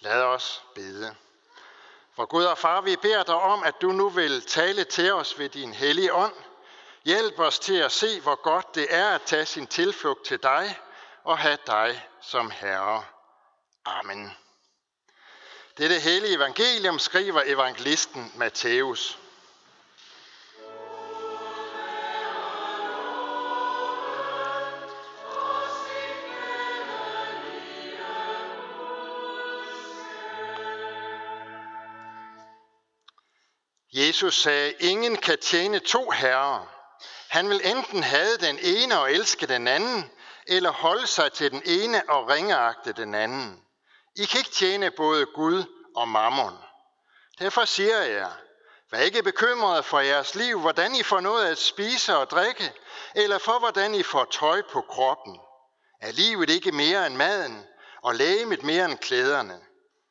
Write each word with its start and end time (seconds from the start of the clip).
Lad 0.00 0.22
os 0.22 0.64
bede. 0.74 1.16
For 2.16 2.26
Gud 2.26 2.44
og 2.44 2.58
Far, 2.58 2.80
vi 2.80 2.96
beder 2.96 3.22
dig 3.22 3.34
om, 3.34 3.62
at 3.62 3.74
du 3.82 3.92
nu 3.92 4.08
vil 4.08 4.42
tale 4.46 4.84
til 4.84 5.12
os 5.12 5.38
ved 5.38 5.48
din 5.48 5.72
hellige 5.72 6.14
ånd. 6.14 6.34
Hjælp 7.04 7.38
os 7.38 7.58
til 7.58 7.76
at 7.76 7.92
se, 7.92 8.20
hvor 8.20 8.34
godt 8.42 8.74
det 8.74 8.86
er 8.90 9.08
at 9.08 9.22
tage 9.22 9.46
sin 9.46 9.66
tilflugt 9.66 10.24
til 10.24 10.42
dig 10.42 10.78
og 11.24 11.38
have 11.38 11.58
dig 11.66 12.06
som 12.20 12.50
Herre. 12.50 13.04
Amen. 13.84 14.36
Dette 15.78 15.98
hellige 15.98 16.36
evangelium 16.36 16.98
skriver 16.98 17.42
evangelisten 17.46 18.32
Matthæus. 18.34 19.18
Jesus 34.08 34.42
sagde, 34.42 34.72
ingen 34.80 35.16
kan 35.16 35.38
tjene 35.38 35.78
to 35.78 36.10
herrer. 36.10 36.66
Han 37.28 37.48
vil 37.48 37.60
enten 37.64 38.02
have 38.02 38.36
den 38.36 38.58
ene 38.62 39.00
og 39.00 39.12
elske 39.12 39.46
den 39.46 39.68
anden, 39.68 40.10
eller 40.46 40.70
holde 40.70 41.06
sig 41.06 41.32
til 41.32 41.50
den 41.50 41.62
ene 41.64 42.10
og 42.10 42.28
ringeagte 42.28 42.92
den 42.92 43.14
anden. 43.14 43.62
I 44.16 44.24
kan 44.24 44.38
ikke 44.38 44.50
tjene 44.50 44.90
både 44.90 45.26
Gud 45.26 45.64
og 45.96 46.08
mammon. 46.08 46.58
Derfor 47.38 47.64
siger 47.64 48.02
jeg, 48.02 48.30
vær 48.90 49.00
ikke 49.00 49.22
bekymret 49.22 49.84
for 49.84 50.00
jeres 50.00 50.34
liv, 50.34 50.60
hvordan 50.60 50.94
I 50.94 51.02
får 51.02 51.20
noget 51.20 51.46
at 51.46 51.58
spise 51.58 52.16
og 52.16 52.30
drikke, 52.30 52.72
eller 53.14 53.38
for 53.38 53.58
hvordan 53.58 53.94
I 53.94 54.02
får 54.02 54.24
tøj 54.24 54.62
på 54.72 54.80
kroppen. 54.80 55.40
Er 56.00 56.12
livet 56.12 56.50
ikke 56.50 56.72
mere 56.72 57.06
end 57.06 57.16
maden, 57.16 57.64
og 58.02 58.14
lægemet 58.14 58.62
mere 58.62 58.84
end 58.84 58.98
klæderne? 58.98 59.60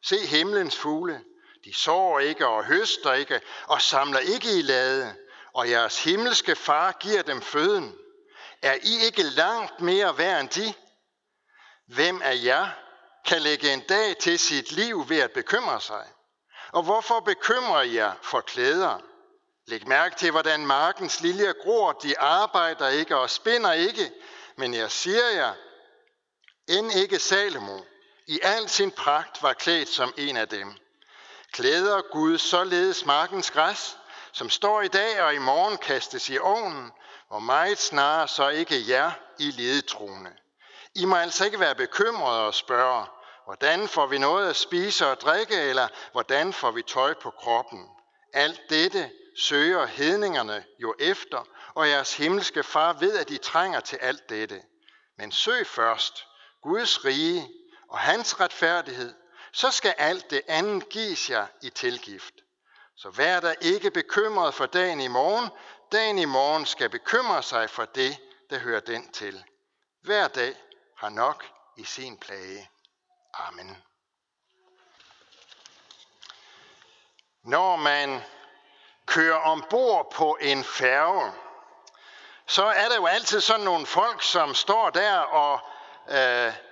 Se 0.04 0.26
himlens 0.26 0.78
fugle. 0.78 1.22
De 1.66 1.74
sår 1.74 2.20
ikke 2.20 2.48
og 2.48 2.66
høster 2.66 3.14
ikke 3.14 3.42
og 3.68 3.82
samler 3.82 4.20
ikke 4.20 4.60
i 4.60 4.62
lade, 4.62 5.16
og 5.54 5.70
jeres 5.70 6.04
himmelske 6.04 6.56
far 6.56 6.92
giver 6.92 7.22
dem 7.22 7.42
føden. 7.42 7.96
Er 8.62 8.74
I 8.74 9.06
ikke 9.06 9.24
langt 9.24 9.82
mere 9.82 10.18
værd 10.18 10.42
end 10.42 10.50
de? 10.50 10.74
Hvem 11.88 12.22
af 12.22 12.40
jer 12.44 12.68
kan 13.26 13.42
lægge 13.42 13.74
en 13.74 13.82
dag 13.82 14.18
til 14.18 14.40
sit 14.40 14.72
liv 14.72 15.10
ved 15.10 15.20
at 15.20 15.32
bekymre 15.32 15.82
sig? 15.82 16.08
Og 16.72 16.84
hvorfor 16.84 17.20
bekymrer 17.20 17.82
jer 17.82 18.14
for 18.22 18.42
klæder? 18.42 19.02
Læg 19.68 19.88
mærke 19.88 20.16
til, 20.16 20.32
hvordan 20.32 20.66
markens 20.66 21.22
liljer 21.22 21.54
gror. 21.54 21.92
De 21.92 22.20
arbejder 22.20 22.88
ikke 22.88 23.18
og 23.18 23.30
spinder 23.30 23.74
ikke. 23.74 24.12
Men 24.56 24.74
jeg 24.74 24.92
siger 24.92 25.30
jer, 25.30 25.54
end 26.68 26.92
ikke 26.92 27.20
Salomo 27.20 27.80
i 28.28 28.40
al 28.44 28.70
sin 28.70 28.92
pragt 28.92 29.44
var 29.44 29.54
klædt 29.54 29.90
som 29.90 30.14
en 30.18 30.38
af 30.38 30.48
dem. 30.48 30.78
Klæder 31.52 32.02
Gud 32.12 32.38
således 32.38 33.06
markens 33.06 33.52
græs, 33.52 33.98
som 34.32 34.50
står 34.50 34.82
i 34.82 34.88
dag 34.88 35.22
og 35.22 35.34
i 35.34 35.38
morgen 35.38 35.78
kastes 35.78 36.30
i 36.30 36.38
ovnen, 36.38 36.92
hvor 37.28 37.40
meget 37.40 37.78
snarere 37.80 38.28
så 38.28 38.50
ikke 38.50 38.84
jer 38.88 39.12
i 39.40 39.52
ledetroende. 39.52 40.32
I 40.96 41.06
må 41.06 41.16
altså 41.16 41.46
ikke 41.46 41.60
være 41.60 41.76
bekymrede 41.76 42.46
og 42.48 42.54
spørge, 42.54 43.06
hvordan 43.46 43.88
får 43.88 44.08
vi 44.08 44.18
noget 44.18 44.50
at 44.50 44.56
spise 44.56 45.08
og 45.08 45.22
drikke, 45.22 45.62
eller 45.62 45.88
hvordan 46.12 46.54
får 46.54 46.72
vi 46.72 46.82
tøj 46.82 47.14
på 47.14 47.30
kroppen? 47.30 47.88
Alt 48.34 48.62
dette 48.70 49.12
søger 49.38 49.86
hedningerne 49.86 50.64
jo 50.80 50.96
efter, 51.00 51.48
og 51.74 51.90
jeres 51.90 52.18
himmelske 52.18 52.64
far 52.64 52.94
ved, 52.94 53.18
at 53.18 53.30
de 53.30 53.38
trænger 53.38 53.80
til 53.80 53.98
alt 54.02 54.30
dette. 54.30 54.62
Men 55.18 55.32
søg 55.32 55.68
først 55.68 56.26
Guds 56.64 57.06
rige 57.06 57.50
og 57.90 58.00
hans 58.00 58.40
retfærdighed, 58.40 59.14
så 59.58 59.72
skal 59.72 59.96
alt 59.98 60.30
det 60.30 60.42
andet 60.48 60.90
gives 60.90 61.30
jer 61.30 61.48
i 61.62 61.70
tilgift. 61.70 62.34
Så 62.96 63.10
vær 63.10 63.40
der 63.40 63.54
ikke 63.62 63.92
bekymret 63.92 64.54
for 64.54 64.66
dagen 64.66 65.00
i 65.00 65.08
morgen. 65.08 65.50
Dagen 65.92 66.20
i 66.20 66.26
morgen 66.26 66.66
skal 66.66 66.90
bekymre 66.90 67.44
sig 67.44 67.70
for 67.70 67.86
det, 67.86 68.18
der 68.50 68.60
hører 68.60 68.80
den 68.80 69.12
til. 69.12 69.44
Hver 70.02 70.28
dag 70.28 70.56
har 70.98 71.10
nok 71.10 71.46
i 71.78 71.84
sin 71.84 72.18
plage. 72.18 72.70
Amen. 73.34 73.84
Når 77.44 77.76
man 77.76 78.24
kører 79.06 79.38
ombord 79.38 80.12
på 80.12 80.38
en 80.42 80.64
færge, 80.64 81.34
så 82.48 82.66
er 82.66 82.90
der 82.90 82.96
jo 82.96 83.06
altid 83.06 83.42
sådan 83.42 83.66
nogle 83.66 83.86
folk, 83.86 84.24
som 84.24 84.56
står 84.56 84.90
der 84.90 85.18
og 85.20 85.60
øh, 86.10 86.67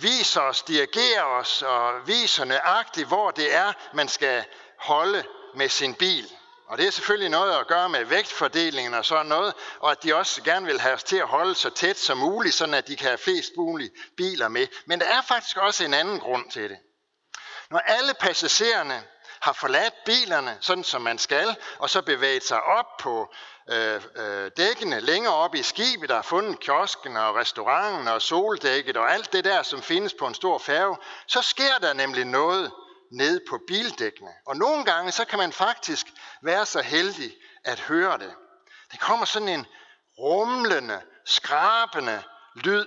viser 0.00 0.40
os, 0.40 0.62
dirigerer 0.62 1.22
os 1.22 1.62
og 1.62 2.06
viser 2.06 2.44
nøjagtigt, 2.44 3.08
hvor 3.08 3.30
det 3.30 3.54
er, 3.54 3.72
man 3.92 4.08
skal 4.08 4.44
holde 4.78 5.24
med 5.54 5.68
sin 5.68 5.94
bil. 5.94 6.32
Og 6.66 6.78
det 6.78 6.86
er 6.86 6.90
selvfølgelig 6.90 7.30
noget 7.30 7.52
at 7.58 7.66
gøre 7.66 7.88
med 7.88 8.04
vægtfordelingen 8.04 8.94
og 8.94 9.04
sådan 9.04 9.26
noget, 9.26 9.54
og 9.80 9.90
at 9.90 10.02
de 10.02 10.14
også 10.14 10.42
gerne 10.42 10.66
vil 10.66 10.80
have 10.80 10.94
os 10.94 11.04
til 11.04 11.16
at 11.16 11.26
holde 11.26 11.54
så 11.54 11.70
tæt 11.70 11.98
som 11.98 12.18
muligt, 12.18 12.54
sådan 12.54 12.74
at 12.74 12.88
de 12.88 12.96
kan 12.96 13.06
have 13.06 13.18
flest 13.18 13.52
mulige 13.56 13.90
biler 14.16 14.48
med. 14.48 14.66
Men 14.86 15.00
der 15.00 15.06
er 15.06 15.22
faktisk 15.22 15.56
også 15.56 15.84
en 15.84 15.94
anden 15.94 16.20
grund 16.20 16.50
til 16.50 16.70
det. 16.70 16.78
Når 17.70 17.78
alle 17.78 18.14
passagererne 18.14 19.04
har 19.44 19.52
forladt 19.52 19.94
bilerne, 20.04 20.58
sådan 20.60 20.84
som 20.84 21.02
man 21.02 21.18
skal, 21.18 21.56
og 21.78 21.90
så 21.90 22.02
bevæget 22.02 22.44
sig 22.44 22.62
op 22.62 22.96
på 23.00 23.34
øh, 23.70 24.02
øh, 24.16 24.50
dækkene 24.56 25.00
længere 25.00 25.34
op 25.34 25.54
i 25.54 25.62
skibet, 25.62 26.08
der 26.08 26.14
har 26.14 26.22
fundet 26.22 26.60
kiosken 26.60 27.16
og 27.16 27.34
restauranten 27.34 28.08
og 28.08 28.22
soldækket 28.22 28.96
og 28.96 29.12
alt 29.12 29.32
det 29.32 29.44
der, 29.44 29.62
som 29.62 29.82
findes 29.82 30.14
på 30.18 30.26
en 30.26 30.34
stor 30.34 30.58
færge, 30.58 30.96
så 31.26 31.42
sker 31.42 31.78
der 31.80 31.92
nemlig 31.92 32.24
noget 32.24 32.72
ned 33.12 33.40
på 33.48 33.58
bildækkene. 33.66 34.30
Og 34.46 34.56
nogle 34.56 34.84
gange, 34.84 35.12
så 35.12 35.24
kan 35.24 35.38
man 35.38 35.52
faktisk 35.52 36.06
være 36.42 36.66
så 36.66 36.80
heldig 36.80 37.36
at 37.64 37.80
høre 37.80 38.18
det. 38.18 38.34
Det 38.92 39.00
kommer 39.00 39.26
sådan 39.26 39.48
en 39.48 39.66
rumlende, 40.18 41.00
skrabende 41.24 42.22
lyd, 42.54 42.86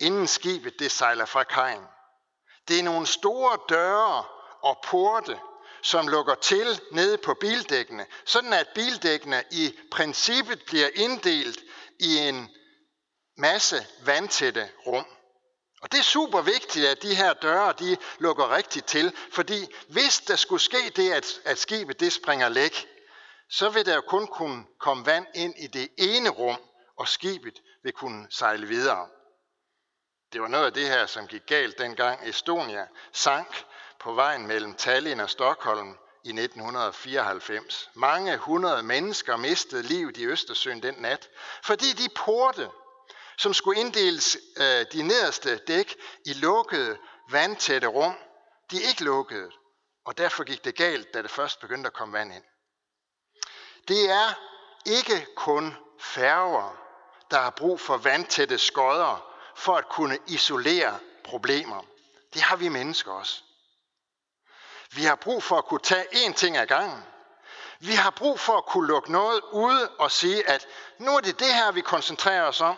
inden 0.00 0.26
skibet 0.26 0.78
det 0.78 0.90
sejler 0.90 1.24
fra 1.24 1.44
kajen. 1.44 1.84
Det 2.68 2.78
er 2.78 2.82
nogle 2.82 3.06
store 3.06 3.58
døre 3.68 4.24
og 4.62 4.78
porte, 4.84 5.38
som 5.82 6.08
lukker 6.08 6.34
til 6.34 6.80
nede 6.92 7.18
på 7.18 7.34
bildækkene, 7.34 8.06
sådan 8.24 8.52
at 8.52 8.68
bildækkene 8.74 9.44
i 9.50 9.78
princippet 9.90 10.62
bliver 10.66 10.88
inddelt 10.94 11.60
i 11.98 12.18
en 12.18 12.50
masse 13.36 13.86
vandtætte 14.04 14.70
rum. 14.86 15.06
Og 15.82 15.92
det 15.92 15.98
er 15.98 16.02
super 16.02 16.40
vigtigt, 16.42 16.86
at 16.86 17.02
de 17.02 17.14
her 17.14 17.32
døre 17.32 17.72
de 17.78 17.96
lukker 18.18 18.56
rigtigt 18.56 18.86
til, 18.86 19.16
fordi 19.32 19.66
hvis 19.88 20.20
der 20.20 20.36
skulle 20.36 20.62
ske 20.62 20.92
det, 20.96 21.12
at, 21.12 21.40
at 21.44 21.58
skibet 21.58 22.00
det 22.00 22.12
springer 22.12 22.48
læk, 22.48 22.86
så 23.50 23.68
vil 23.68 23.86
der 23.86 23.94
jo 23.94 24.00
kun 24.00 24.26
kunne 24.26 24.64
komme 24.80 25.06
vand 25.06 25.26
ind 25.34 25.54
i 25.58 25.66
det 25.66 25.88
ene 25.98 26.28
rum, 26.28 26.60
og 26.96 27.08
skibet 27.08 27.62
vil 27.82 27.92
kunne 27.92 28.26
sejle 28.30 28.66
videre. 28.66 29.08
Det 30.32 30.40
var 30.40 30.48
noget 30.48 30.66
af 30.66 30.72
det 30.72 30.86
her, 30.86 31.06
som 31.06 31.26
gik 31.26 31.46
galt 31.46 31.78
dengang 31.78 32.28
Estonia 32.28 32.86
sank 33.12 33.64
på 34.00 34.12
vejen 34.12 34.46
mellem 34.46 34.74
Tallinn 34.74 35.20
og 35.20 35.30
Stockholm 35.30 35.98
i 36.24 36.28
1994. 36.28 37.90
Mange 37.94 38.36
hundrede 38.36 38.82
mennesker 38.82 39.36
mistede 39.36 39.82
livet 39.82 40.16
i 40.16 40.26
Østersøen 40.26 40.82
den 40.82 40.94
nat, 40.98 41.28
fordi 41.62 41.92
de 41.92 42.08
porte, 42.08 42.70
som 43.38 43.54
skulle 43.54 43.80
inddeles 43.80 44.38
øh, 44.56 44.86
de 44.92 45.02
nederste 45.02 45.56
dæk 45.56 45.96
i 46.26 46.32
lukkede, 46.32 46.98
vandtætte 47.30 47.86
rum, 47.86 48.14
de 48.70 48.82
ikke 48.82 49.04
lukkede, 49.04 49.50
og 50.04 50.18
derfor 50.18 50.44
gik 50.44 50.64
det 50.64 50.76
galt, 50.76 51.14
da 51.14 51.22
det 51.22 51.30
først 51.30 51.60
begyndte 51.60 51.86
at 51.86 51.92
komme 51.92 52.18
vand 52.18 52.32
ind. 52.34 52.44
Det 53.88 54.10
er 54.10 54.34
ikke 54.86 55.26
kun 55.36 55.76
færger, 56.00 56.76
der 57.30 57.38
har 57.38 57.50
brug 57.50 57.80
for 57.80 57.96
vandtætte 57.96 58.58
skodder 58.58 59.26
for 59.56 59.76
at 59.76 59.88
kunne 59.88 60.18
isolere 60.26 60.98
problemer. 61.24 61.82
Det 62.34 62.42
har 62.42 62.56
vi 62.56 62.68
mennesker 62.68 63.12
også. 63.12 63.42
Vi 64.92 65.04
har 65.04 65.14
brug 65.14 65.42
for 65.42 65.58
at 65.58 65.64
kunne 65.64 65.80
tage 65.80 66.26
én 66.26 66.32
ting 66.32 66.56
ad 66.56 66.66
gangen. 66.66 67.04
Vi 67.80 67.92
har 67.92 68.10
brug 68.10 68.40
for 68.40 68.56
at 68.56 68.66
kunne 68.66 68.88
lukke 68.88 69.12
noget 69.12 69.40
ud 69.52 69.88
og 69.98 70.10
sige, 70.10 70.48
at 70.48 70.66
nu 70.98 71.16
er 71.16 71.20
det 71.20 71.38
det 71.38 71.54
her, 71.54 71.72
vi 71.72 71.80
koncentrerer 71.80 72.42
os 72.42 72.60
om. 72.60 72.76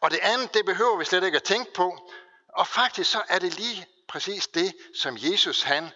Og 0.00 0.10
det 0.10 0.18
andet, 0.22 0.54
det 0.54 0.64
behøver 0.64 0.96
vi 0.96 1.04
slet 1.04 1.24
ikke 1.24 1.36
at 1.36 1.42
tænke 1.42 1.72
på. 1.72 2.10
Og 2.48 2.66
faktisk 2.66 3.10
så 3.10 3.22
er 3.28 3.38
det 3.38 3.54
lige 3.58 3.86
præcis 4.08 4.48
det, 4.48 4.74
som 5.02 5.16
Jesus 5.18 5.62
han 5.62 5.90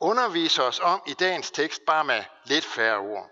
underviser 0.00 0.62
os 0.62 0.80
om 0.80 1.02
i 1.06 1.12
dagens 1.12 1.50
tekst, 1.50 1.82
bare 1.86 2.04
med 2.04 2.24
lidt 2.44 2.64
færre 2.64 2.98
ord. 2.98 3.30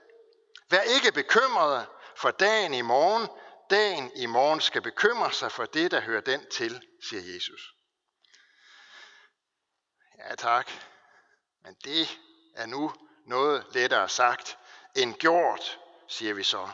Vær 0.71 0.81
ikke 0.81 1.13
bekymrede 1.13 1.87
for 2.17 2.31
dagen 2.31 2.75
i 2.75 2.83
morgen. 2.83 3.29
Dagen 3.71 4.13
i 4.17 4.27
morgen 4.27 4.61
skal 4.61 4.83
bekymre 4.83 5.33
sig 5.33 5.53
for 5.53 5.65
det, 5.65 5.91
der 5.91 6.01
hører 6.01 6.21
den 6.21 6.47
til, 6.51 6.83
siger 7.09 7.35
Jesus. 7.35 7.75
Ja 10.19 10.35
tak. 10.35 10.71
Men 11.65 11.77
det 11.85 12.19
er 12.55 12.67
nu 12.67 12.93
noget 13.27 13.65
lettere 13.73 14.09
sagt 14.09 14.59
end 14.95 15.15
gjort, 15.15 15.79
siger 16.09 16.35
vi 16.35 16.43
så. 16.43 16.69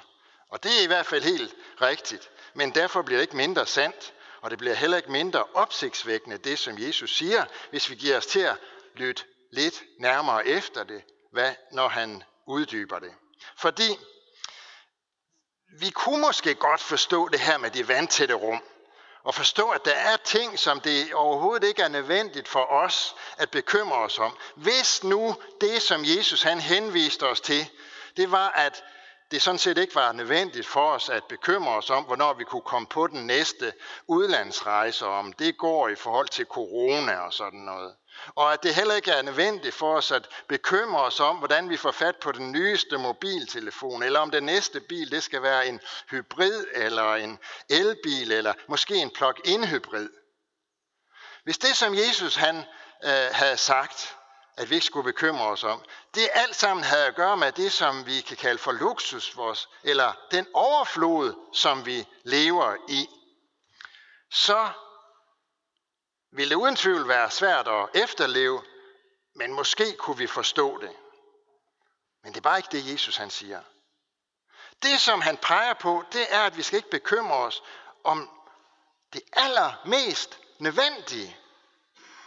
Og 0.49 0.63
det 0.63 0.79
er 0.79 0.83
i 0.83 0.87
hvert 0.87 1.07
fald 1.07 1.23
helt 1.23 1.55
rigtigt, 1.81 2.31
men 2.55 2.75
derfor 2.75 3.03
bliver 3.03 3.19
det 3.19 3.23
ikke 3.23 3.37
mindre 3.37 3.67
sandt. 3.67 4.13
Og 4.41 4.51
det 4.51 4.59
bliver 4.59 4.75
heller 4.75 4.97
ikke 4.97 5.13
mindre 5.13 5.45
opsigtsvækkende, 5.55 6.39
det 6.39 6.59
som 6.59 6.79
Jesus 6.79 7.17
siger, 7.17 7.45
hvis 7.71 7.91
vi 7.91 7.95
giver 7.95 8.17
os 8.17 8.27
til 8.27 8.41
at 8.41 8.57
lytte 8.95 9.25
lidt 9.53 9.83
nærmere 9.99 10.47
efter 10.47 10.85
det, 10.85 11.03
hvad, 11.33 11.55
når 11.73 11.89
han 11.89 12.23
uddyber 12.47 12.99
det. 12.99 13.15
Fordi 13.57 13.99
vi 15.81 15.91
kunne 15.91 16.21
måske 16.21 16.55
godt 16.55 16.81
forstå 16.81 17.29
det 17.29 17.41
her 17.41 17.59
med 17.59 17.71
de 17.71 17.89
vandtætte 17.89 18.35
rum, 18.35 18.63
og 19.27 19.35
forstå, 19.35 19.71
at 19.71 19.85
der 19.85 19.95
er 19.95 20.17
ting, 20.17 20.59
som 20.59 20.81
det 20.81 21.15
overhovedet 21.15 21.69
ikke 21.69 21.83
er 21.83 21.89
nødvendigt 21.89 22.49
for 22.49 22.73
os 22.73 23.15
at 23.37 23.51
bekymre 23.51 23.97
os 23.97 24.19
om. 24.19 24.37
Hvis 24.55 25.05
nu 25.05 25.37
det, 25.61 25.83
som 25.83 26.05
Jesus 26.05 26.43
han 26.43 26.61
henviste 26.61 27.23
os 27.23 27.41
til, 27.41 27.69
det 28.17 28.31
var, 28.31 28.49
at 28.49 28.85
det 29.31 29.43
sådan 29.43 29.59
set 29.59 29.79
ikke 29.79 29.95
var 29.95 30.13
nødvendigt 30.13 30.67
for 30.67 30.91
os 30.91 31.09
at 31.09 31.25
bekymre 31.25 31.75
os 31.75 31.91
om, 31.91 32.05
hvornår 32.05 32.35
vi 32.35 32.45
kunne 32.45 32.63
komme 32.63 32.89
på 32.89 33.07
den 33.07 33.27
næste 33.27 33.73
udlandsrejse, 34.07 35.07
om 35.07 35.33
det 35.33 35.59
går 35.59 35.89
i 35.89 35.95
forhold 35.95 36.29
til 36.29 36.47
corona 36.47 37.17
og 37.19 37.33
sådan 37.33 37.61
noget. 37.61 37.95
Og 38.35 38.53
at 38.53 38.63
det 38.63 38.75
heller 38.75 38.95
ikke 38.95 39.11
er 39.11 39.23
nødvendigt 39.23 39.75
for 39.75 39.97
os 39.97 40.11
at 40.13 40.29
bekymre 40.49 41.01
os 41.01 41.21
om, 41.21 41.37
hvordan 41.37 41.69
vi 41.69 41.77
får 41.77 41.91
fat 41.91 42.17
på 42.17 42.33
den 42.33 42.53
nyeste 42.53 42.99
mobiltelefon, 42.99 44.03
eller 44.03 44.21
om 44.21 44.31
den 44.31 44.43
næste 44.43 44.81
bil 44.81 45.11
det 45.11 45.23
skal 45.23 45.43
være 45.43 45.67
en 45.67 45.81
hybrid, 46.11 46.65
eller 46.73 47.15
en 47.15 47.39
elbil, 47.71 48.33
eller 48.33 48.55
måske 48.69 48.95
en 48.95 49.11
plug-in 49.11 49.65
hybrid. 49.65 50.09
Hvis 51.45 51.59
det, 51.59 51.77
som 51.77 51.95
Jesus 51.95 52.37
han 52.37 52.57
øh, 53.05 53.29
havde 53.33 53.57
sagt, 53.57 54.17
at 54.57 54.71
vi 54.71 54.75
ikke 54.75 54.87
skulle 54.87 55.13
bekymre 55.13 55.47
os 55.47 55.65
om, 55.65 55.85
det 56.15 56.29
alt 56.33 56.57
sammen 56.57 56.85
havde 56.85 57.07
at 57.07 57.15
gøre 57.15 57.37
med 57.37 57.53
det, 57.53 57.73
som 57.73 58.07
vi 58.07 58.21
kan 58.21 58.37
kalde 58.37 58.59
for 58.59 58.73
luksus, 58.73 59.37
vores, 59.37 59.69
eller 59.83 60.13
den 60.31 60.47
overflod, 60.55 61.35
som 61.53 61.87
vi 61.87 62.07
lever 62.25 62.77
i, 62.89 63.09
så 64.31 64.71
ville 66.33 66.51
det 66.51 66.57
uden 66.57 66.77
tvivl 66.77 67.09
være 67.09 67.31
svært 67.31 67.69
at 67.69 67.89
efterleve, 67.95 68.63
men 69.35 69.53
måske 69.53 69.97
kunne 69.97 70.19
vi 70.19 70.27
forstå 70.27 70.81
det. 70.81 70.97
Men 72.23 72.33
det 72.33 72.39
er 72.39 72.43
bare 72.43 72.59
ikke 72.59 72.73
det, 72.73 72.93
Jesus 72.93 73.17
han 73.17 73.31
siger. 73.31 73.61
Det, 74.83 75.01
som 75.01 75.21
han 75.21 75.37
peger 75.37 75.75
på, 75.75 76.05
det 76.13 76.27
er, 76.31 76.43
at 76.43 76.57
vi 76.57 76.63
skal 76.63 76.77
ikke 76.77 76.91
bekymre 76.91 77.37
os 77.37 77.63
om 78.05 78.31
det 79.13 79.23
allermest 79.33 80.39
nødvendige. 80.59 81.37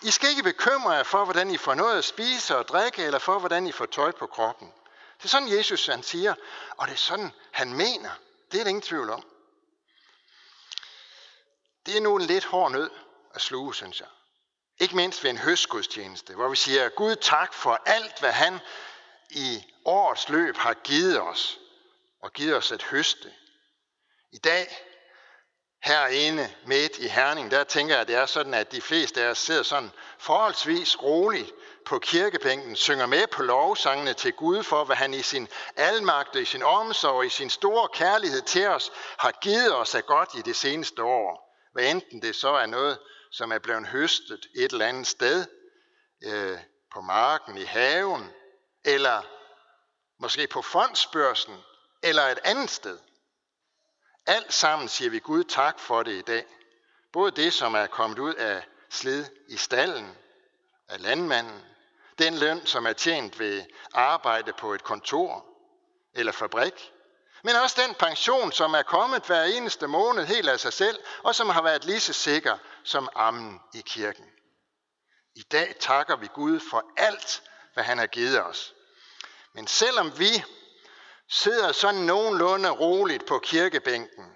I 0.02 0.12
skal 0.12 0.30
ikke 0.30 0.44
bekymre 0.44 0.92
jer 0.92 1.04
for, 1.04 1.24
hvordan 1.24 1.52
I 1.52 1.58
får 1.58 1.74
noget 1.74 1.98
at 1.98 2.06
spise 2.06 2.58
og 2.58 2.68
drikke, 2.68 3.04
eller 3.04 3.20
for, 3.20 3.40
hvordan 3.40 3.68
I 3.68 3.72
får 3.72 3.86
tøj 3.86 4.12
på 4.12 4.28
kroppen. 4.28 4.74
Det 5.18 5.24
er 5.24 5.30
sådan, 5.30 5.58
Jesus 5.58 5.86
han 5.86 6.04
siger, 6.04 6.36
og 6.78 6.88
det 6.88 6.94
er 6.94 6.98
sådan, 6.98 7.32
han 7.52 7.74
mener. 7.74 8.10
Det 8.52 8.60
er 8.60 8.64
der 8.64 8.70
ingen 8.70 8.82
tvivl 8.82 9.10
om. 9.10 9.26
Det 11.86 11.98
er 11.98 12.02
nu 12.02 12.16
en 12.16 12.26
lidt 12.26 12.46
hård 12.46 12.72
nød 12.72 12.90
at 13.34 13.42
sluge, 13.42 13.76
synes 13.76 14.00
jeg. 14.00 14.08
Ikke 14.80 14.96
mindst 14.96 15.24
ved 15.24 15.30
en 15.30 15.38
høstgudstjeneste, 15.38 16.36
hvor 16.36 16.50
vi 16.50 16.56
siger, 16.56 16.90
Gud 16.90 17.16
tak 17.16 17.54
for 17.54 17.82
alt, 17.86 18.20
hvad 18.20 18.32
han 18.32 18.60
i 19.30 19.66
årets 19.86 20.30
løb 20.30 20.58
har 20.58 20.74
givet 20.74 21.22
os, 21.22 21.60
og 22.22 22.34
givet 22.34 22.56
os 22.56 22.72
at 22.72 22.84
høste. 22.84 23.34
I 24.32 24.38
dag, 24.38 24.89
herinde 25.84 26.50
midt 26.66 26.98
i 26.98 27.08
Herning, 27.08 27.52
der 27.52 27.64
tænker 27.64 27.94
jeg, 27.94 28.02
at 28.02 28.08
det 28.08 28.16
er 28.16 28.26
sådan, 28.26 28.54
at 28.54 28.72
de 28.72 28.82
fleste 28.82 29.24
af 29.24 29.30
os 29.30 29.38
sidder 29.38 29.64
sådan 29.64 29.92
forholdsvis 30.18 31.02
roligt 31.04 31.52
på 31.86 32.00
kirkebænken, 32.00 32.76
synger 32.76 33.06
med 33.06 33.28
på 33.28 33.44
lovsangene 33.44 34.14
til 34.14 34.34
Gud 34.34 34.64
for, 34.64 34.84
hvad 34.84 34.96
han 34.96 35.14
i 35.14 35.22
sin 35.22 35.48
almagt 35.76 36.36
og 36.36 36.42
i 36.42 36.46
sin 36.46 36.64
omsorg 36.64 37.14
og 37.14 37.26
i 37.26 37.30
sin 37.30 37.50
store 37.50 37.88
kærlighed 37.94 38.42
til 38.42 38.68
os 38.68 38.92
har 39.20 39.32
givet 39.42 39.76
os 39.76 39.96
af 39.96 40.06
godt 40.06 40.30
i 40.36 40.42
det 40.42 40.56
seneste 40.56 41.04
år. 41.04 41.50
Hvad 41.74 41.84
enten 41.84 42.22
det 42.22 42.36
så 42.36 42.50
er 42.50 42.66
noget, 42.66 43.00
som 43.32 43.52
er 43.52 43.60
blevet 43.60 43.88
høstet 43.88 44.46
et 44.56 44.72
eller 44.72 44.86
andet 44.86 45.08
sted, 45.08 45.46
øh, 46.24 46.58
på 46.94 47.02
marken, 47.02 47.58
i 47.58 47.64
haven, 47.64 48.32
eller 48.86 49.22
måske 50.20 50.48
på 50.48 50.62
fondsbørsen, 50.62 51.58
eller 52.04 52.24
et 52.24 52.40
andet 52.44 52.70
sted. 52.70 52.98
Alt 54.30 54.54
sammen 54.54 54.90
siger 54.90 55.10
vi 55.10 55.20
Gud 55.20 55.44
tak 55.44 55.80
for 55.80 56.04
det 56.04 56.12
i 56.12 56.22
dag. 56.22 56.46
Både 57.14 57.32
det, 57.32 57.54
som 57.54 57.76
er 57.76 57.88
kommet 57.88 58.20
ud 58.20 58.34
af 58.34 58.64
slid 58.90 59.26
i 59.48 59.58
stallen, 59.58 60.18
af 60.88 61.02
landmanden, 61.02 61.66
den 62.20 62.38
løn, 62.38 62.66
som 62.66 62.86
er 62.86 62.94
tjent 62.94 63.40
ved 63.40 63.64
arbejde 63.94 64.54
på 64.54 64.74
et 64.74 64.84
kontor 64.84 65.46
eller 66.14 66.32
fabrik, 66.32 66.92
men 67.44 67.56
også 67.56 67.82
den 67.88 67.96
pension, 67.96 68.52
som 68.52 68.74
er 68.74 68.82
kommet 68.82 69.24
hver 69.24 69.44
eneste 69.44 69.88
måned 69.88 70.26
helt 70.26 70.50
af 70.50 70.60
sig 70.60 70.74
selv, 70.74 71.00
og 71.24 71.36
som 71.36 71.50
har 71.50 71.62
været 71.62 71.86
lige 71.86 72.00
så 72.00 72.14
sikker 72.14 72.58
som 72.84 73.10
ammen 73.16 73.60
i 73.74 73.82
kirken. 73.86 74.26
I 75.36 75.42
dag 75.42 75.76
takker 75.80 76.16
vi 76.16 76.28
Gud 76.34 76.60
for 76.70 76.92
alt, 76.98 77.44
hvad 77.74 77.84
han 77.84 77.98
har 77.98 78.08
givet 78.08 78.44
os. 78.44 78.74
Men 79.54 79.68
selvom 79.68 80.20
vi 80.20 80.44
sidder 81.30 81.72
sådan 81.72 82.00
nogenlunde 82.00 82.70
roligt 82.70 83.26
på 83.26 83.40
kirkebænken, 83.40 84.36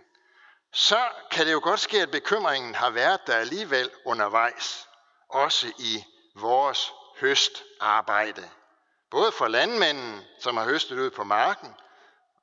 så 0.73 1.09
kan 1.31 1.45
det 1.45 1.53
jo 1.53 1.59
godt 1.63 1.79
ske, 1.79 2.01
at 2.01 2.11
bekymringen 2.11 2.75
har 2.75 2.89
været 2.89 3.27
der 3.27 3.35
alligevel 3.35 3.89
undervejs, 4.05 4.87
også 5.29 5.67
i 5.77 6.03
vores 6.35 6.93
høstarbejde. 7.19 8.49
Både 9.11 9.31
for 9.31 9.47
landmænden, 9.47 10.21
som 10.39 10.57
har 10.57 10.65
høstet 10.65 10.99
ud 10.99 11.09
på 11.09 11.23
marken, 11.23 11.75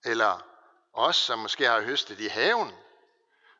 eller 0.04 0.46
os, 0.94 1.16
som 1.16 1.38
måske 1.38 1.66
har 1.66 1.80
høstet 1.80 2.20
i 2.20 2.26
haven, 2.26 2.72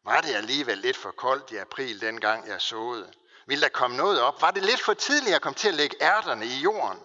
var 0.05 0.21
det 0.21 0.35
alligevel 0.35 0.79
lidt 0.79 0.97
for 0.97 1.11
koldt 1.11 1.51
i 1.51 1.57
april, 1.57 2.01
dengang 2.01 2.49
jeg 2.49 2.61
såede. 2.61 3.13
Vil 3.47 3.61
der 3.61 3.69
komme 3.69 3.97
noget 3.97 4.21
op? 4.21 4.43
Var 4.43 4.51
det 4.51 4.63
lidt 4.65 4.81
for 4.81 4.95
tidligt 4.95 5.35
at 5.35 5.43
komme 5.43 5.55
til 5.55 5.69
at 5.69 5.75
lægge 5.75 5.97
ærterne 6.03 6.47
i 6.47 6.61
jorden? 6.63 7.01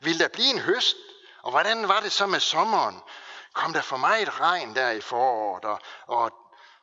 Vil 0.00 0.18
der 0.18 0.28
blive 0.28 0.50
en 0.50 0.58
høst? 0.58 0.96
Og 1.46 1.52
hvordan 1.52 1.88
var 1.88 2.00
det 2.00 2.12
så 2.12 2.26
med 2.26 2.40
sommeren? 2.40 3.00
Kom 3.52 3.72
der 3.72 3.82
for 3.82 3.96
meget 3.96 4.40
regn 4.40 4.74
der 4.74 4.90
i 4.90 5.00
foråret? 5.00 5.64
Og, 5.64 5.80
og 6.06 6.32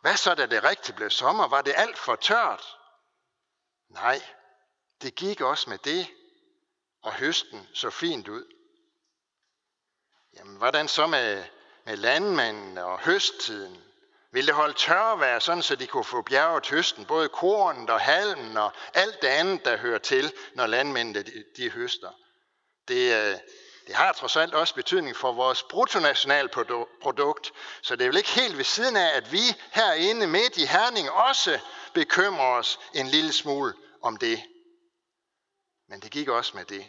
hvad 0.02 0.18
så, 0.18 0.36
da 0.36 0.46
det 0.46 0.64
rigtigt 0.64 0.96
blev 0.96 1.10
sommer? 1.10 1.48
Var 1.48 1.62
det 1.62 1.74
alt 1.78 1.98
for 1.98 2.16
tørt? 2.16 2.78
Nej, 3.90 4.22
det 5.02 5.16
gik 5.16 5.42
også 5.42 5.70
med 5.70 5.78
det, 5.78 6.08
og 7.02 7.14
høsten 7.14 7.68
så 7.74 7.90
fint 7.90 8.28
ud. 8.28 8.46
Jamen, 10.38 10.58
hvordan 10.58 10.88
så 10.88 11.08
med, 11.08 11.44
med 11.86 11.98
landmanden 11.98 12.78
og 12.78 13.00
høsttiden? 13.00 13.84
Ville 14.32 14.48
det 14.48 14.56
holde 14.56 14.74
tørvejr, 14.74 15.40
sådan 15.40 15.64
så 15.64 15.76
de 15.76 15.88
kunne 15.88 16.04
få 16.04 16.22
bjerget 16.22 16.70
høsten, 16.70 17.06
både 17.06 17.30
kornet 17.30 17.90
og 17.90 18.02
halmen 18.02 18.58
og 18.58 18.72
alt 18.94 19.22
det 19.22 19.28
andet, 19.28 19.66
der 19.66 19.78
hører 19.78 20.00
til, 20.00 20.34
når 20.56 20.68
landmændene 20.68 21.24
de, 21.24 21.44
de 21.58 21.70
høster. 21.70 22.12
Det, 22.88 23.32
øh, 23.32 23.40
det 23.88 23.96
har 23.96 24.14
trods 24.14 24.36
alt 24.36 24.54
også 24.54 24.76
betydning 24.76 25.16
for 25.16 25.32
vores 25.32 25.64
bruttonationalprodukt, 25.64 27.52
så 27.82 27.96
det 27.96 28.04
er 28.04 28.10
vel 28.10 28.18
ikke 28.18 28.30
helt 28.30 28.58
ved 28.58 28.64
siden 28.64 28.96
af, 28.96 29.18
at 29.18 29.32
vi 29.32 29.42
herinde 29.72 30.28
midt 30.28 30.58
i 30.58 30.66
Herning 30.66 31.12
også 31.12 31.60
bekymrer 31.94 32.58
os 32.58 32.80
en 32.94 33.08
lille 33.08 33.34
smule 33.34 33.74
om 34.02 34.18
det. 34.18 34.44
Men 35.90 36.00
det 36.00 36.12
gik 36.12 36.28
også 36.28 36.58
med 36.58 36.66
det. 36.66 36.86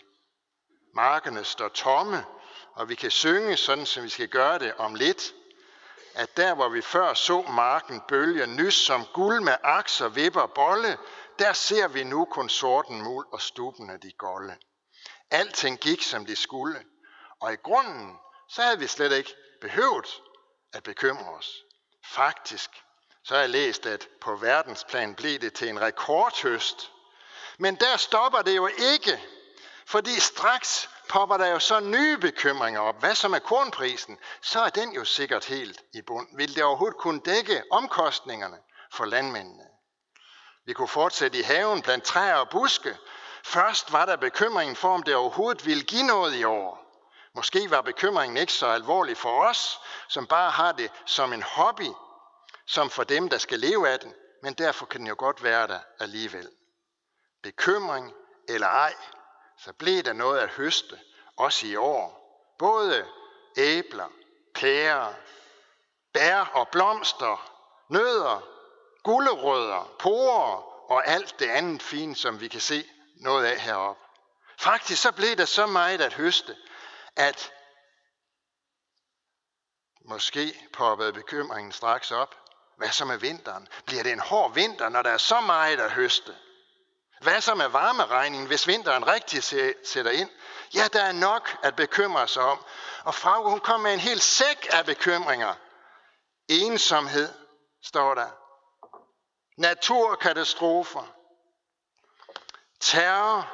Markerne 0.94 1.44
står 1.44 1.68
tomme, 1.68 2.24
og 2.72 2.88
vi 2.88 2.94
kan 2.94 3.10
synge 3.10 3.56
sådan, 3.56 3.86
som 3.86 4.04
vi 4.04 4.08
skal 4.08 4.28
gøre 4.28 4.58
det 4.58 4.74
om 4.74 4.94
lidt 4.94 5.34
at 6.14 6.36
der 6.36 6.54
hvor 6.54 6.68
vi 6.68 6.80
før 6.80 7.14
så 7.14 7.42
marken 7.42 8.00
bølge 8.08 8.46
nys 8.46 8.74
som 8.74 9.04
guld 9.12 9.40
med 9.40 9.56
akser, 9.62 10.08
vipper 10.08 10.46
bolle, 10.46 10.98
der 11.38 11.52
ser 11.52 11.88
vi 11.88 12.04
nu 12.04 12.24
kun 12.24 12.48
sorten 12.48 13.02
mul 13.02 13.24
og 13.32 13.40
stuben 13.40 13.90
af 13.90 14.00
de 14.00 14.12
golde. 14.12 14.56
Alting 15.34 15.80
gik 15.80 16.02
som 16.02 16.26
det 16.26 16.38
skulle, 16.38 16.84
og 17.40 17.52
i 17.52 17.56
grunden 17.56 18.16
så 18.48 18.62
havde 18.62 18.78
vi 18.78 18.86
slet 18.86 19.12
ikke 19.12 19.34
behøvet 19.60 20.22
at 20.72 20.82
bekymre 20.82 21.34
os. 21.34 21.62
Faktisk 22.04 22.70
så 23.24 23.34
har 23.34 23.40
jeg 23.40 23.50
læst, 23.50 23.86
at 23.86 24.08
på 24.20 24.36
verdensplan 24.36 25.14
blev 25.14 25.38
det 25.38 25.52
til 25.52 25.68
en 25.68 25.80
rekordhøst. 25.80 26.92
Men 27.58 27.76
der 27.76 27.96
stopper 27.96 28.42
det 28.42 28.56
jo 28.56 28.66
ikke, 28.66 29.22
fordi 29.86 30.20
straks 30.20 30.90
popper 31.08 31.36
der 31.36 31.46
jo 31.46 31.58
så 31.58 31.80
nye 31.80 32.18
bekymringer 32.18 32.80
op. 32.80 33.00
Hvad 33.00 33.14
som 33.14 33.32
er 33.32 33.38
kornprisen? 33.38 34.18
Så 34.42 34.60
er 34.60 34.68
den 34.68 34.92
jo 34.92 35.04
sikkert 35.04 35.44
helt 35.44 35.82
i 35.94 36.02
bund. 36.02 36.28
Vil 36.36 36.54
det 36.54 36.64
overhovedet 36.64 36.98
kunne 36.98 37.20
dække 37.20 37.62
omkostningerne 37.70 38.58
for 38.92 39.04
landmændene? 39.04 39.64
Vi 40.66 40.72
kunne 40.72 40.88
fortsætte 40.88 41.38
i 41.38 41.42
haven 41.42 41.82
blandt 41.82 42.04
træer 42.04 42.34
og 42.34 42.48
buske. 42.50 42.96
Først 43.44 43.92
var 43.92 44.06
der 44.06 44.16
bekymringen 44.16 44.76
for, 44.76 44.94
om 44.94 45.02
det 45.02 45.16
overhovedet 45.16 45.66
ville 45.66 45.82
give 45.82 46.06
noget 46.06 46.34
i 46.34 46.44
år. 46.44 46.84
Måske 47.34 47.70
var 47.70 47.80
bekymringen 47.80 48.36
ikke 48.36 48.52
så 48.52 48.66
alvorlig 48.66 49.16
for 49.16 49.44
os, 49.44 49.80
som 50.08 50.26
bare 50.26 50.50
har 50.50 50.72
det 50.72 50.90
som 51.06 51.32
en 51.32 51.42
hobby, 51.42 51.88
som 52.66 52.90
for 52.90 53.04
dem, 53.04 53.28
der 53.28 53.38
skal 53.38 53.60
leve 53.60 53.88
af 53.88 54.00
den, 54.00 54.14
men 54.42 54.54
derfor 54.54 54.86
kan 54.86 55.00
den 55.00 55.08
jo 55.08 55.14
godt 55.18 55.42
være 55.42 55.66
der 55.66 55.80
alligevel. 56.00 56.48
Bekymring 57.42 58.14
eller 58.48 58.66
ej, 58.66 58.94
så 59.58 59.72
blev 59.72 60.02
der 60.02 60.12
noget 60.12 60.38
at 60.38 60.48
høste, 60.48 61.00
også 61.36 61.66
i 61.66 61.76
år. 61.76 62.20
Både 62.58 63.06
æbler, 63.56 64.08
pærer, 64.54 65.14
bær 66.12 66.50
og 66.54 66.68
blomster, 66.68 67.50
nødder, 67.88 68.48
gulerødder, 69.02 69.94
porer 69.98 70.74
og 70.90 71.06
alt 71.06 71.38
det 71.38 71.50
andet 71.50 71.82
fine, 71.82 72.16
som 72.16 72.40
vi 72.40 72.48
kan 72.48 72.60
se 72.60 72.84
noget 73.24 73.44
af 73.44 73.60
herop. 73.60 73.96
Faktisk 74.58 75.02
så 75.02 75.12
blev 75.12 75.36
der 75.36 75.44
så 75.44 75.66
meget 75.66 76.00
at 76.00 76.12
høste, 76.12 76.56
at 77.16 77.52
måske 80.04 80.68
poppede 80.72 81.12
bekymringen 81.12 81.72
straks 81.72 82.10
op. 82.10 82.34
Hvad 82.76 82.88
så 82.88 83.04
med 83.04 83.18
vinteren? 83.18 83.68
Bliver 83.86 84.02
det 84.02 84.12
en 84.12 84.20
hård 84.20 84.54
vinter, 84.54 84.88
når 84.88 85.02
der 85.02 85.10
er 85.10 85.16
så 85.16 85.40
meget 85.40 85.80
at 85.80 85.90
høste? 85.90 86.36
Hvad 87.20 87.40
så 87.40 87.54
med 87.54 87.68
varmeregningen, 87.68 88.46
hvis 88.46 88.66
vinteren 88.66 89.06
rigtig 89.06 89.42
sætter 89.84 90.10
ind? 90.10 90.30
Ja, 90.74 90.88
der 90.92 91.02
er 91.02 91.12
nok 91.12 91.58
at 91.62 91.76
bekymre 91.76 92.28
sig 92.28 92.42
om. 92.42 92.64
Og 93.04 93.14
Frau, 93.14 93.50
hun 93.50 93.60
kom 93.60 93.80
med 93.80 93.94
en 93.94 94.00
hel 94.00 94.20
sæk 94.20 94.66
af 94.70 94.86
bekymringer. 94.86 95.54
Ensomhed, 96.48 97.28
står 97.84 98.14
der. 98.14 98.30
Naturkatastrofer. 99.60 101.13
Terror. 102.84 103.50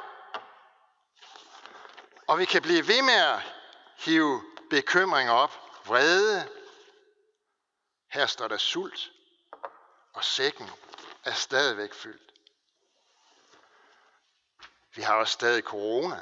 Og 2.27 2.39
vi 2.39 2.45
kan 2.45 2.61
blive 2.61 2.87
ved 2.87 3.01
med 3.01 3.13
at 3.13 3.39
hive 3.97 4.43
bekymringer 4.69 5.33
op. 5.33 5.51
Vrede. 5.85 6.49
Her 8.11 8.25
står 8.25 8.47
der 8.47 8.57
sult. 8.57 9.11
Og 10.13 10.23
sækken 10.23 10.69
er 11.25 11.33
stadigvæk 11.33 11.93
fyldt. 11.93 12.31
Vi 14.95 15.01
har 15.01 15.15
også 15.15 15.33
stadig 15.33 15.63
corona. 15.63 16.21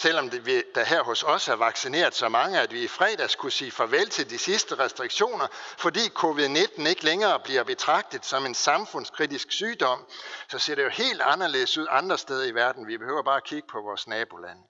Selvom 0.00 0.30
det, 0.30 0.46
vi, 0.46 0.62
der 0.74 0.84
her 0.84 1.02
hos 1.02 1.22
os 1.22 1.48
er 1.48 1.54
vaccineret 1.54 2.14
så 2.14 2.28
mange, 2.28 2.60
at 2.60 2.72
vi 2.72 2.84
i 2.84 2.88
fredags 2.88 3.34
kunne 3.34 3.52
sige 3.52 3.70
farvel 3.70 4.10
til 4.10 4.30
de 4.30 4.38
sidste 4.38 4.74
restriktioner, 4.78 5.46
fordi 5.78 6.00
covid-19 6.00 6.88
ikke 6.88 7.04
længere 7.04 7.40
bliver 7.40 7.64
betragtet 7.64 8.26
som 8.26 8.46
en 8.46 8.54
samfundskritisk 8.54 9.52
sygdom, 9.52 10.06
så 10.50 10.58
ser 10.58 10.74
det 10.74 10.84
jo 10.84 10.88
helt 10.88 11.20
anderledes 11.20 11.78
ud 11.78 11.86
andre 11.90 12.18
steder 12.18 12.44
i 12.44 12.54
verden. 12.54 12.86
Vi 12.86 12.98
behøver 12.98 13.22
bare 13.22 13.36
at 13.36 13.44
kigge 13.44 13.68
på 13.68 13.80
vores 13.80 14.06
nabolande. 14.06 14.62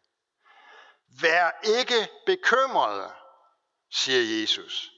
Vær 1.20 1.50
ikke 1.62 2.08
bekymrede, 2.26 3.10
siger 3.92 4.40
Jesus. 4.40 4.90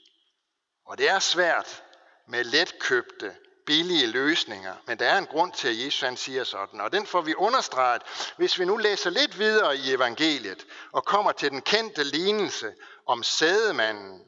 Og 0.87 0.99
det 0.99 1.09
er 1.11 1.19
svært 1.19 1.83
med 2.29 2.45
letkøbte 2.45 3.37
billige 3.67 4.07
løsninger. 4.07 4.75
Men 4.87 4.99
der 4.99 5.09
er 5.09 5.19
en 5.19 5.27
grund 5.27 5.53
til, 5.53 5.69
at 5.69 5.85
Jesus 5.85 6.01
han 6.01 6.17
siger 6.17 6.45
sådan. 6.45 6.81
Og 6.81 6.93
den 6.93 7.07
får 7.07 7.21
vi 7.21 7.35
understreget, 7.35 8.03
hvis 8.37 8.59
vi 8.59 8.65
nu 8.65 8.77
læser 8.77 9.11
lidt 9.11 9.39
videre 9.39 9.77
i 9.77 9.93
evangeliet 9.95 10.67
og 10.93 11.05
kommer 11.05 11.33
til 11.33 11.51
den 11.51 11.63
kendte 11.63 12.05
lignelse 12.05 12.75
om 13.07 13.23
sædemanden, 13.23 14.25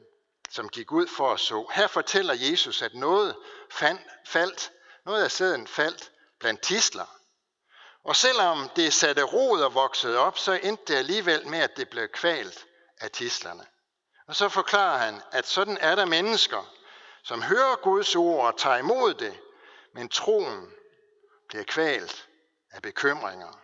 som 0.49 0.69
gik 0.69 0.91
ud 0.91 1.07
for 1.07 1.33
at 1.33 1.39
så. 1.39 1.71
Her 1.73 1.87
fortæller 1.87 2.33
Jesus, 2.33 2.81
at 2.81 2.93
noget 2.93 3.35
fand, 3.71 3.99
faldt, 4.27 4.71
noget 5.05 5.23
af 5.23 5.31
sæden 5.31 5.67
faldt 5.67 6.11
blandt 6.39 6.61
tisler. 6.61 7.05
Og 8.03 8.15
selvom 8.15 8.69
det 8.75 8.93
satte 8.93 9.23
rod 9.23 9.61
og 9.61 9.73
voksede 9.73 10.17
op, 10.17 10.37
så 10.37 10.51
endte 10.63 10.93
det 10.93 10.99
alligevel 10.99 11.47
med, 11.47 11.59
at 11.59 11.77
det 11.77 11.89
blev 11.89 12.07
kvalt 12.07 12.65
af 13.01 13.11
tislerne. 13.11 13.65
Og 14.27 14.35
så 14.35 14.49
forklarer 14.49 14.97
han, 14.97 15.21
at 15.31 15.47
sådan 15.47 15.77
er 15.81 15.95
der 15.95 16.05
mennesker, 16.05 16.71
som 17.25 17.41
hører 17.41 17.75
Guds 17.75 18.15
ord 18.15 18.47
og 18.47 18.57
tager 18.57 18.77
imod 18.77 19.13
det, 19.13 19.39
men 19.93 20.09
troen 20.09 20.71
bliver 21.47 21.63
kvalt 21.63 22.29
af 22.71 22.81
bekymringer 22.81 23.59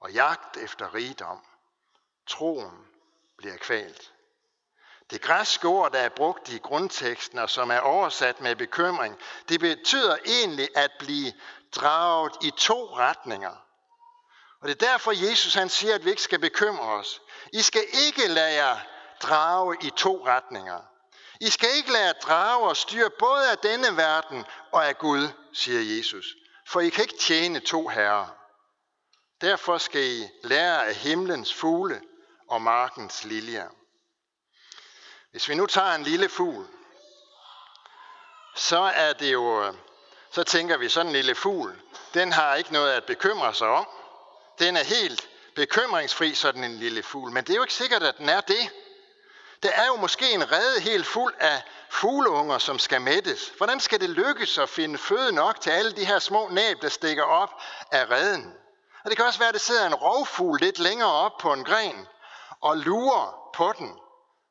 og 0.00 0.12
jagt 0.12 0.56
efter 0.56 0.94
rigdom. 0.94 1.46
Troen 2.28 2.86
bliver 3.38 3.56
kvalt. 3.56 4.12
Det 5.10 5.20
græske 5.20 5.68
ord, 5.68 5.92
der 5.92 5.98
er 5.98 6.08
brugt 6.08 6.48
i 6.48 6.58
grundteksten 6.58 7.38
og 7.38 7.50
som 7.50 7.70
er 7.70 7.78
oversat 7.78 8.40
med 8.40 8.56
bekymring, 8.56 9.18
det 9.48 9.60
betyder 9.60 10.16
egentlig 10.26 10.68
at 10.76 10.90
blive 10.98 11.32
draget 11.76 12.32
i 12.42 12.50
to 12.58 12.96
retninger. 12.96 13.56
Og 14.60 14.68
det 14.68 14.82
er 14.82 14.90
derfor, 14.90 15.30
Jesus 15.30 15.54
han 15.54 15.68
siger, 15.68 15.94
at 15.94 16.04
vi 16.04 16.10
ikke 16.10 16.22
skal 16.22 16.40
bekymre 16.40 16.92
os. 16.92 17.22
I 17.52 17.62
skal 17.62 17.84
ikke 17.92 18.28
lade 18.28 18.54
jer 18.54 18.78
drage 19.22 19.76
i 19.80 19.90
to 19.90 20.26
retninger. 20.26 20.91
I 21.42 21.50
skal 21.50 21.68
ikke 21.76 21.92
lade 21.92 22.14
drage 22.22 22.68
og 22.68 22.76
styre 22.76 23.10
både 23.10 23.50
af 23.50 23.58
denne 23.58 23.96
verden 23.96 24.44
og 24.72 24.88
af 24.88 24.98
Gud, 24.98 25.28
siger 25.52 25.96
Jesus. 25.96 26.26
For 26.68 26.80
I 26.80 26.88
kan 26.88 27.04
ikke 27.04 27.18
tjene 27.18 27.60
to 27.60 27.88
herrer. 27.88 28.26
Derfor 29.40 29.78
skal 29.78 30.04
I 30.04 30.28
lære 30.44 30.86
af 30.86 30.94
himlens 30.94 31.54
fugle 31.54 32.00
og 32.48 32.62
markens 32.62 33.24
liljer. 33.24 33.68
Hvis 35.30 35.48
vi 35.48 35.54
nu 35.54 35.66
tager 35.66 35.94
en 35.94 36.02
lille 36.02 36.28
fugl, 36.28 36.66
så 38.56 38.78
er 38.78 39.12
det 39.12 39.32
jo, 39.32 39.74
så 40.32 40.42
tænker 40.44 40.76
vi 40.76 40.88
sådan 40.88 41.06
en 41.06 41.12
lille 41.12 41.34
fugl, 41.34 41.82
den 42.14 42.32
har 42.32 42.54
ikke 42.54 42.72
noget 42.72 42.92
at 42.92 43.04
bekymre 43.04 43.54
sig 43.54 43.68
om. 43.68 43.86
Den 44.58 44.76
er 44.76 44.84
helt 44.84 45.28
bekymringsfri, 45.54 46.34
sådan 46.34 46.64
en 46.64 46.76
lille 46.78 47.02
fugl. 47.02 47.32
Men 47.32 47.44
det 47.44 47.50
er 47.50 47.56
jo 47.56 47.62
ikke 47.62 47.74
sikkert, 47.74 48.02
at 48.02 48.18
den 48.18 48.28
er 48.28 48.40
det. 48.40 48.70
Der 49.62 49.70
er 49.70 49.86
jo 49.86 49.96
måske 49.96 50.32
en 50.32 50.52
rede 50.52 50.80
helt 50.80 51.06
fuld 51.06 51.34
af 51.40 51.62
fugleunger, 51.90 52.58
som 52.58 52.78
skal 52.78 53.00
mættes. 53.00 53.52
Hvordan 53.56 53.80
skal 53.80 54.00
det 54.00 54.10
lykkes 54.10 54.58
at 54.58 54.68
finde 54.68 54.98
føde 54.98 55.32
nok 55.32 55.60
til 55.60 55.70
alle 55.70 55.92
de 55.92 56.04
her 56.04 56.18
små 56.18 56.48
næb, 56.48 56.82
der 56.82 56.88
stikker 56.88 57.22
op 57.22 57.50
af 57.90 58.10
reden? 58.10 58.54
Og 59.04 59.10
det 59.10 59.16
kan 59.16 59.26
også 59.26 59.38
være, 59.38 59.48
at 59.48 59.54
der 59.54 59.60
sidder 59.60 59.86
en 59.86 59.94
rovfugl 59.94 60.60
lidt 60.60 60.78
længere 60.78 61.12
op 61.12 61.32
på 61.40 61.52
en 61.52 61.64
gren 61.64 62.06
og 62.60 62.76
lurer 62.76 63.50
på 63.54 63.72
den, 63.78 63.92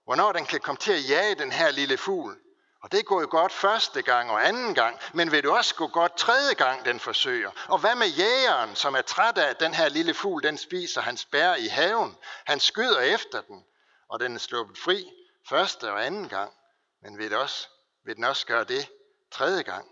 hvornår 0.06 0.32
den 0.32 0.46
kan 0.46 0.60
komme 0.60 0.80
til 0.80 0.91
at 0.91 1.10
jage 1.10 1.36
den 1.36 1.51
her 1.51 1.72
lille 1.72 1.98
fugl. 1.98 2.38
Og 2.84 2.91
det 2.91 3.06
går 3.06 3.22
jo 3.22 3.27
godt 3.32 3.51
første 3.51 4.01
gang 4.01 4.32
og 4.32 4.48
anden 4.48 4.75
gang, 4.75 5.00
men 5.13 5.32
vil 5.32 5.44
det 5.44 5.51
også 5.51 5.75
gå 5.75 5.88
godt 5.88 6.18
tredje 6.18 6.53
gang, 6.53 6.86
den 6.86 7.00
forsøger? 7.00 7.51
Og 7.68 7.77
hvad 7.77 7.96
med 7.96 8.08
jægeren, 8.08 8.75
som 8.75 8.96
er 8.96 9.01
træt 9.01 9.38
af, 9.38 9.50
at 9.50 9.60
den 9.60 9.74
her 9.74 9.89
lille 9.89 10.13
fugl, 10.13 10.44
den 10.44 10.58
spiser 10.58 11.01
hans 11.01 11.25
bær 11.25 11.56
i 11.56 11.68
haven? 11.68 12.18
Han 12.46 12.60
skyder 12.60 13.00
efter 13.00 13.41
den 13.41 13.63
og 14.12 14.20
den 14.20 14.36
er 14.36 14.39
sluppet 14.39 14.77
fri 14.77 15.12
første 15.50 15.91
og 15.91 16.06
anden 16.06 16.30
gang, 16.30 16.53
men 17.01 17.18
vil, 17.18 17.32
det 17.32 17.38
også, 17.38 17.68
vil 18.03 18.15
den 18.15 18.24
også 18.24 18.46
gøre 18.46 18.63
det 18.63 18.89
tredje 19.32 19.62
gang? 19.62 19.91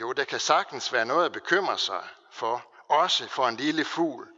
Jo, 0.00 0.12
der 0.12 0.24
kan 0.24 0.40
sagtens 0.40 0.92
være 0.92 1.06
noget 1.06 1.24
at 1.24 1.32
bekymre 1.32 1.78
sig 1.78 2.08
for, 2.32 2.74
også 2.88 3.28
for 3.28 3.48
en 3.48 3.56
lille 3.56 3.84
fugl. 3.84 4.28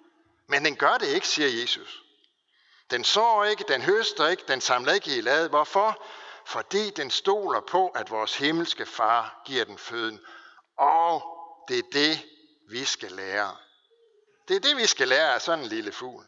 Men 0.47 0.65
den 0.65 0.77
gør 0.77 0.99
det 0.99 1.07
ikke, 1.07 1.29
siger 1.29 1.61
Jesus. 1.61 2.03
Den 2.91 3.05
sår 3.05 3.45
ikke, 3.45 3.65
den 3.69 3.83
høster 3.83 4.29
ikke, 4.29 4.45
den 4.49 4.61
samler 4.61 4.93
ikke 4.93 5.17
i 5.17 5.21
lade. 5.21 5.49
Hvorfor? 5.49 6.05
Fordi 6.47 6.91
den 6.91 7.11
stoler 7.11 7.61
på, 7.61 7.89
at 7.89 8.11
vores 8.11 8.37
himmelske 8.37 8.87
far 8.87 9.43
giver 9.45 9.65
den 9.65 9.79
føden. 9.79 10.21
Og 10.77 11.23
det 11.69 11.79
er 11.79 11.91
det, 11.93 12.27
vi 12.69 12.85
skal 12.85 13.13
lære. 13.13 13.57
Det 14.49 14.57
er 14.57 14.61
det, 14.61 14.77
vi 14.77 14.87
skal 14.87 15.09
lære 15.09 15.35
af 15.35 15.43
sådan 15.43 15.65
en 15.65 15.71
lille 15.71 15.93
fugl. 15.93 16.25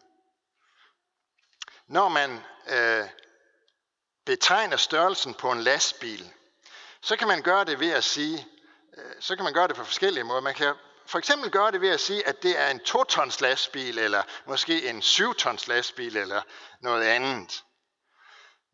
Når 1.90 2.08
man 2.08 2.44
øh, 2.68 3.08
betegner 4.26 4.76
størrelsen 4.76 5.34
på 5.34 5.52
en 5.52 5.60
lastbil, 5.60 6.32
så 7.02 7.16
kan 7.16 7.28
man 7.28 7.42
gøre 7.42 7.64
det 7.64 7.80
ved 7.80 7.90
at 7.90 8.04
sige, 8.04 8.46
øh, 8.98 9.12
så 9.20 9.36
kan 9.36 9.44
man 9.44 9.52
gøre 9.52 9.68
det 9.68 9.76
på 9.76 9.84
forskellige 9.84 10.24
måder. 10.24 10.40
Man 10.40 10.54
kan 10.54 10.74
for 11.06 11.18
eksempel 11.18 11.50
gøre 11.50 11.70
det 11.70 11.80
ved 11.80 11.88
at 11.88 12.00
sige, 12.00 12.26
at 12.26 12.42
det 12.42 12.58
er 12.58 12.70
en 12.70 12.80
2-tons 12.88 13.40
lastbil, 13.40 13.98
eller 13.98 14.22
måske 14.46 14.88
en 14.88 15.00
7-tons 15.00 15.68
lastbil, 15.68 16.16
eller 16.16 16.42
noget 16.80 17.04
andet. 17.04 17.64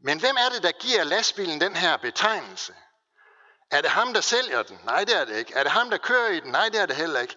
Men 0.04 0.20
hvem 0.20 0.36
er 0.36 0.48
det, 0.48 0.62
der 0.62 0.72
giver 0.72 1.04
lastbilen 1.04 1.60
den 1.60 1.76
her 1.76 1.96
betegnelse? 1.96 2.74
Er 3.70 3.80
det 3.80 3.90
ham, 3.90 4.14
der 4.14 4.20
sælger 4.20 4.62
den? 4.62 4.80
Nej, 4.84 5.04
det 5.04 5.16
er 5.16 5.24
det 5.24 5.36
ikke. 5.36 5.54
Er 5.54 5.62
det 5.62 5.72
ham, 5.72 5.90
der 5.90 5.98
kører 5.98 6.28
i 6.28 6.40
den? 6.40 6.52
Nej, 6.52 6.68
det 6.68 6.80
er 6.80 6.86
det 6.86 6.96
heller 6.96 7.20
ikke. 7.20 7.36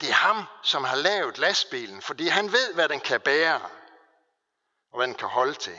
Det 0.00 0.08
er 0.08 0.14
ham, 0.14 0.44
som 0.62 0.84
har 0.84 0.96
lavet 0.96 1.38
lastbilen, 1.38 2.02
fordi 2.02 2.28
han 2.28 2.52
ved, 2.52 2.74
hvad 2.74 2.88
den 2.88 3.00
kan 3.00 3.20
bære 3.20 3.60
og 4.90 4.96
hvad 4.96 5.06
den 5.06 5.14
kan 5.14 5.28
holde 5.28 5.54
til. 5.54 5.78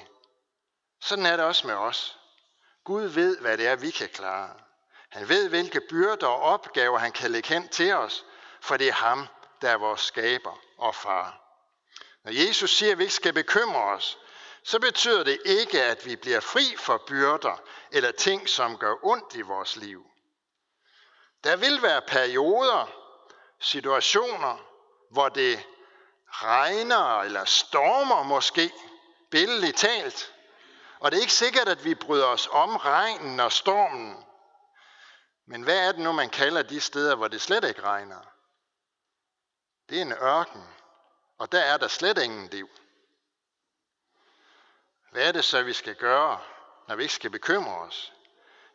Sådan 1.02 1.26
er 1.26 1.36
det 1.36 1.46
også 1.46 1.68
med 1.68 1.76
os. 1.76 2.20
Gud 2.84 3.04
ved, 3.04 3.38
hvad 3.40 3.58
det 3.58 3.68
er, 3.68 3.76
vi 3.76 3.92
kan 3.92 4.10
klare. 4.10 4.54
Han 5.10 5.30
ved, 5.30 5.50
hvilke 5.50 5.82
byrder 5.90 6.28
og 6.28 6.40
opgaver 6.40 6.98
han 6.98 7.12
kan 7.12 7.32
lægge 7.32 7.50
hen 7.50 7.70
til 7.70 7.94
os, 7.94 8.26
for 8.62 8.78
det 8.78 8.88
er 8.88 8.94
ham, 8.94 9.28
der 9.62 9.70
er 9.70 9.78
vores 9.78 10.02
skaber 10.02 10.60
og 10.78 10.96
far. 10.96 11.42
Når 12.24 12.32
Jesus 12.32 12.78
siger, 12.78 12.92
at 12.92 12.98
vi 12.98 13.04
ikke 13.04 13.16
skal 13.16 13.34
bekymre 13.34 13.84
os, 13.84 14.18
så 14.64 14.80
betyder 14.80 15.24
det 15.24 15.40
ikke, 15.46 15.84
at 15.84 16.06
vi 16.06 16.16
bliver 16.16 16.40
fri 16.40 16.76
for 16.78 17.04
byrder 17.08 17.62
eller 17.92 18.12
ting, 18.12 18.50
som 18.50 18.78
gør 18.78 18.96
ondt 19.04 19.36
i 19.36 19.42
vores 19.42 19.76
liv. 19.76 20.06
Der 21.44 21.56
vil 21.56 21.82
være 21.82 22.02
perioder, 22.02 22.92
situationer, 23.60 24.58
hvor 25.12 25.30
det 25.30 25.68
regner 26.28 27.20
eller 27.20 27.46
stormer 27.46 28.24
måske, 28.24 28.72
billedligt 29.32 29.78
talt. 29.78 30.34
Og 31.00 31.12
det 31.12 31.18
er 31.18 31.22
ikke 31.22 31.34
sikkert, 31.34 31.68
at 31.68 31.86
vi 31.86 31.96
bryder 31.96 32.26
os 32.26 32.48
om 32.52 32.76
regnen 32.76 33.40
og 33.40 33.52
stormen. 33.52 34.26
Men 35.46 35.62
hvad 35.62 35.88
er 35.88 35.92
det 35.92 36.02
nu, 36.02 36.12
man 36.12 36.30
kalder 36.30 36.64
de 36.64 36.82
steder, 36.82 37.16
hvor 37.16 37.28
det 37.28 37.42
slet 37.42 37.64
ikke 37.64 37.82
regner? 37.82 38.22
Det 39.90 39.98
er 39.98 40.02
en 40.02 40.12
ørken, 40.12 40.64
og 41.38 41.52
der 41.52 41.60
er 41.60 41.78
der 41.78 41.88
slet 41.88 42.18
ingen 42.18 42.48
liv. 42.48 42.70
Hvad 45.12 45.28
er 45.28 45.32
det 45.32 45.46
så, 45.46 45.64
vi 45.64 45.74
skal 45.74 45.96
gøre, 45.96 46.40
når 46.88 46.96
vi 46.96 47.04
ikke 47.04 47.16
skal 47.16 47.30
bekymre 47.30 47.78
os? 47.78 48.14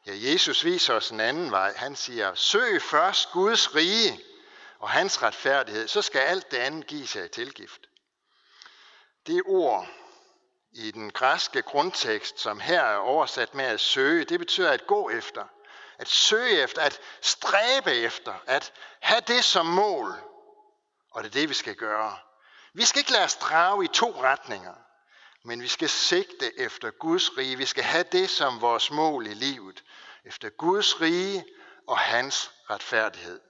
Ja, 0.07 0.13
Jesus 0.15 0.65
viser 0.65 0.95
os 0.95 1.11
en 1.11 1.21
anden 1.21 1.51
vej. 1.51 1.77
Han 1.77 1.97
siger, 1.97 2.35
søg 2.35 2.83
først 2.83 3.33
Guds 3.33 3.75
rige 3.75 4.21
og 4.79 4.91
hans 4.91 5.23
retfærdighed, 5.23 5.89
så 5.89 6.03
skal 6.03 6.21
alt 6.21 6.51
det 6.51 6.57
andet 6.57 6.87
give 6.87 7.07
sig 7.07 7.25
i 7.25 7.29
tilgift. 7.29 7.81
Det 9.27 9.43
ord 9.47 9.89
i 10.77 10.91
den 10.91 11.11
græske 11.11 11.63
grundtekst, 11.63 12.41
som 12.41 12.61
her 12.61 12.83
er 12.83 12.97
oversat 12.97 13.55
med 13.55 13.65
at 13.65 13.81
søge, 13.81 14.25
det 14.25 14.39
betyder 14.39 14.73
at 14.73 14.87
gå 14.87 15.11
efter, 15.11 15.45
at 15.99 16.09
søge 16.09 16.63
efter, 16.63 16.83
at 16.83 17.01
stræbe 17.23 17.91
efter, 17.91 18.35
at 18.47 18.73
have 19.01 19.21
det 19.27 19.45
som 19.45 19.67
mål. 19.67 20.15
Og 21.11 21.23
det 21.23 21.29
er 21.29 21.33
det, 21.33 21.49
vi 21.49 21.55
skal 21.55 21.75
gøre. 21.75 22.19
Vi 22.73 22.85
skal 22.85 22.99
ikke 22.99 23.13
lade 23.13 23.25
os 23.25 23.37
drage 23.37 23.85
i 23.85 23.89
to 23.89 24.23
retninger, 24.23 24.75
men 25.45 25.63
vi 25.63 25.69
skal 25.69 25.89
sigte 25.89 26.61
efter 26.61 26.91
Guds 26.91 27.39
rige. 27.39 27.57
Vi 27.57 27.67
skal 27.67 27.85
have 27.85 28.05
det 28.13 28.31
som 28.31 28.61
vores 28.61 28.91
mål 28.91 29.27
i 29.27 29.35
livet. 29.35 29.85
Efter 30.25 30.49
Guds 30.49 31.01
rige 31.01 31.45
og 31.89 31.99
hans 31.99 32.51
retfærdighed. 32.71 33.41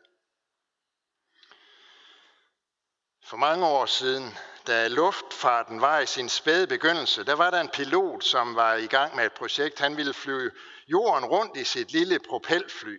For 3.25 3.37
mange 3.37 3.67
år 3.67 3.87
siden, 3.87 4.39
da 4.67 4.89
luftfarten 4.89 5.81
var 5.81 5.99
i 6.01 6.07
sin 6.07 6.29
spæde 6.29 6.67
begyndelse, 6.67 7.25
der 7.25 7.35
var 7.35 7.51
der 7.51 7.61
en 7.61 7.69
pilot, 7.69 8.25
som 8.25 8.57
var 8.57 8.75
i 8.75 8.87
gang 8.87 9.17
med 9.17 9.27
et 9.27 9.33
projekt. 9.33 9.79
Han 9.79 9.97
ville 9.97 10.15
flyve 10.15 10.51
jorden 10.89 11.25
rundt 11.25 11.57
i 11.57 11.65
sit 11.65 11.93
lille 11.93 12.19
propelfly. 12.29 12.97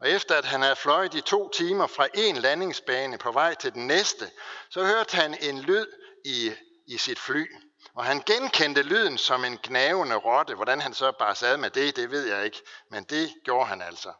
Og 0.00 0.10
efter 0.10 0.34
at 0.34 0.44
han 0.44 0.62
havde 0.62 0.76
fløjet 0.76 1.14
i 1.14 1.20
to 1.20 1.48
timer 1.48 1.86
fra 1.86 2.06
en 2.14 2.36
landingsbane 2.36 3.18
på 3.18 3.32
vej 3.32 3.54
til 3.54 3.74
den 3.74 3.86
næste, 3.86 4.30
så 4.70 4.84
hørte 4.84 5.16
han 5.16 5.36
en 5.40 5.60
lyd 5.60 5.86
i, 6.24 6.52
i 6.86 6.98
sit 6.98 7.18
fly. 7.18 7.46
Og 7.94 8.04
han 8.04 8.22
genkendte 8.26 8.82
lyden 8.82 9.18
som 9.18 9.44
en 9.44 9.58
gnavende 9.62 10.16
rotte. 10.16 10.54
Hvordan 10.54 10.80
han 10.80 10.94
så 10.94 11.12
bare 11.12 11.34
sad 11.34 11.56
med 11.56 11.70
det, 11.70 11.96
det 11.96 12.10
ved 12.10 12.26
jeg 12.26 12.44
ikke. 12.44 12.62
Men 12.90 13.04
det 13.04 13.34
gjorde 13.44 13.66
han 13.66 13.82
altså. 13.82 14.12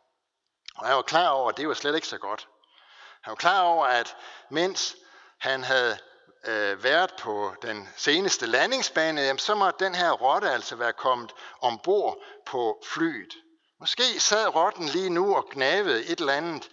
Og 0.76 0.86
han 0.86 0.96
var 0.96 1.02
klar 1.02 1.28
over, 1.28 1.48
at 1.48 1.56
det 1.56 1.68
var 1.68 1.74
slet 1.74 1.94
ikke 1.94 2.06
så 2.06 2.18
godt. 2.18 2.48
Han 3.22 3.30
var 3.30 3.36
klar 3.36 3.60
over, 3.60 3.86
at 3.86 4.16
mens 4.50 4.96
han 5.40 5.64
havde 5.64 5.98
øh, 6.46 6.84
været 6.84 7.10
på 7.20 7.54
den 7.62 7.88
seneste 7.96 8.46
landingsbane, 8.46 9.20
jamen, 9.20 9.38
så 9.38 9.54
må 9.54 9.70
den 9.70 9.94
her 9.94 10.10
rotte 10.10 10.50
altså 10.50 10.76
være 10.76 10.92
kommet 10.92 11.32
ombord 11.60 12.22
på 12.46 12.82
flyet. 12.86 13.34
Måske 13.80 14.20
sad 14.20 14.54
rotten 14.54 14.86
lige 14.86 15.10
nu 15.10 15.36
og 15.36 15.48
gnavede 15.52 16.06
et 16.06 16.18
eller 16.18 16.32
andet 16.32 16.70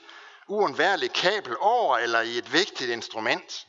uundværligt 0.48 1.14
kabel 1.14 1.56
over 1.60 1.98
eller 1.98 2.22
i 2.22 2.38
et 2.38 2.54
vigtigt 2.54 2.90
instrument. 2.90 3.68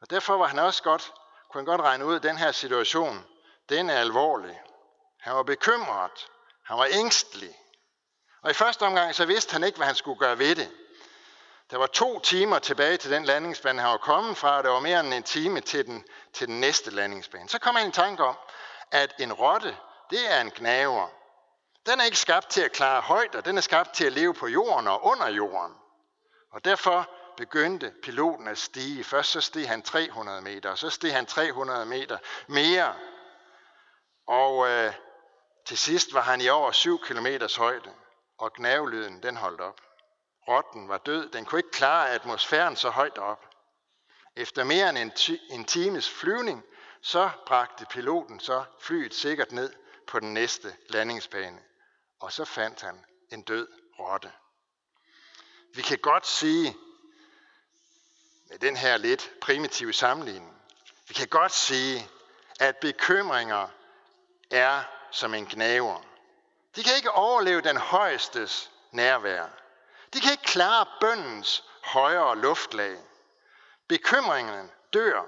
Og 0.00 0.10
derfor 0.10 0.36
var 0.36 0.46
han 0.46 0.58
også 0.58 0.82
godt, 0.82 1.12
kunne 1.50 1.58
han 1.58 1.64
godt 1.64 1.80
regne 1.80 2.06
ud, 2.06 2.16
at 2.16 2.22
den 2.22 2.36
her 2.36 2.52
situation, 2.52 3.24
den 3.68 3.90
er 3.90 4.00
alvorlig. 4.00 4.60
Han 5.20 5.34
var 5.34 5.42
bekymret. 5.42 6.26
Han 6.64 6.78
var 6.78 6.88
ængstelig. 6.90 7.54
Og 8.42 8.50
i 8.50 8.54
første 8.54 8.82
omgang 8.82 9.14
så 9.14 9.26
vidste 9.26 9.52
han 9.52 9.64
ikke, 9.64 9.76
hvad 9.76 9.86
han 9.86 9.96
skulle 9.96 10.18
gøre 10.18 10.38
ved 10.38 10.54
det. 10.54 10.70
Der 11.70 11.76
var 11.76 11.86
to 11.86 12.20
timer 12.20 12.58
tilbage 12.58 12.96
til 12.96 13.10
den 13.10 13.24
landingsbane, 13.24 13.80
han 13.80 13.90
var 13.90 13.96
kommet 13.96 14.36
fra, 14.36 14.56
og 14.56 14.64
der 14.64 14.70
var 14.70 14.80
mere 14.80 15.00
end 15.00 15.14
en 15.14 15.22
time 15.22 15.60
til 15.60 15.86
den, 15.86 16.04
til 16.32 16.46
den 16.46 16.60
næste 16.60 16.90
landingsbane. 16.90 17.48
Så 17.48 17.58
kom 17.58 17.76
han 17.76 17.88
i 17.88 17.92
tanke 17.92 18.24
om, 18.24 18.36
at 18.90 19.14
en 19.18 19.32
rotte, 19.32 19.76
det 20.10 20.32
er 20.32 20.40
en 20.40 20.50
gnaver. 20.50 21.08
Den 21.86 22.00
er 22.00 22.04
ikke 22.04 22.18
skabt 22.18 22.48
til 22.48 22.62
at 22.62 22.72
klare 22.72 23.00
højder, 23.00 23.40
den 23.40 23.56
er 23.56 23.60
skabt 23.60 23.94
til 23.94 24.04
at 24.04 24.12
leve 24.12 24.34
på 24.34 24.46
jorden 24.46 24.88
og 24.88 25.04
under 25.04 25.28
jorden. 25.28 25.74
Og 26.52 26.64
derfor 26.64 27.10
begyndte 27.36 27.92
piloten 28.02 28.48
at 28.48 28.58
stige. 28.58 29.04
Først 29.04 29.30
så 29.30 29.40
steg 29.40 29.68
han 29.68 29.82
300 29.82 30.40
meter, 30.40 30.70
og 30.70 30.78
så 30.78 30.90
steg 30.90 31.12
han 31.12 31.26
300 31.26 31.86
meter 31.86 32.18
mere. 32.46 32.94
Og 34.26 34.68
øh, 34.68 34.92
til 35.66 35.78
sidst 35.78 36.14
var 36.14 36.20
han 36.20 36.40
i 36.40 36.48
over 36.48 36.72
7 36.72 36.98
km 36.98 37.26
højde, 37.58 37.90
og 38.38 38.52
gnavelyden 38.52 39.22
den 39.22 39.36
holdt 39.36 39.60
op. 39.60 39.80
Rotten 40.48 40.88
var 40.88 40.98
død. 40.98 41.30
Den 41.30 41.44
kunne 41.44 41.58
ikke 41.58 41.70
klare 41.70 42.10
atmosfæren 42.10 42.76
så 42.76 42.90
højt 42.90 43.18
op. 43.18 43.44
Efter 44.36 44.64
mere 44.64 44.88
end 44.88 44.98
en, 44.98 45.12
en 45.50 45.64
times 45.64 46.10
flyvning, 46.10 46.64
så 47.00 47.30
bragte 47.46 47.86
piloten 47.90 48.40
så 48.40 48.64
flyet 48.80 49.14
sikkert 49.14 49.52
ned 49.52 49.72
på 50.06 50.20
den 50.20 50.34
næste 50.34 50.76
landingsbane. 50.88 51.58
Og 52.20 52.32
så 52.32 52.44
fandt 52.44 52.82
han 52.82 53.04
en 53.32 53.42
død 53.42 53.68
rotte. 53.98 54.32
Vi 55.74 55.82
kan 55.82 55.98
godt 55.98 56.26
sige, 56.26 56.76
med 58.48 58.58
den 58.58 58.76
her 58.76 58.96
lidt 58.96 59.30
primitive 59.40 59.92
sammenligning, 59.92 60.62
vi 61.08 61.14
kan 61.14 61.28
godt 61.28 61.52
sige, 61.52 62.08
at 62.60 62.76
bekymringer 62.76 63.68
er 64.50 64.82
som 65.10 65.34
en 65.34 65.46
gnaver. 65.46 66.00
De 66.76 66.82
kan 66.82 66.96
ikke 66.96 67.10
overleve 67.10 67.60
den 67.60 67.76
højestes 67.76 68.70
nærvær. 68.90 69.65
De 70.12 70.20
kan 70.20 70.30
ikke 70.30 70.42
klare 70.42 70.86
bøndens 71.00 71.64
højere 71.84 72.38
luftlag. 72.38 72.98
Bekymringerne 73.88 74.70
dør, 74.92 75.22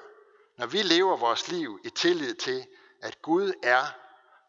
når 0.57 0.67
vi 0.67 0.83
lever 0.83 1.17
vores 1.17 1.49
liv 1.49 1.81
i 1.85 1.91
tillid 1.91 2.35
til, 2.35 2.67
at 3.03 3.23
Gud 3.23 3.53
er 3.63 3.87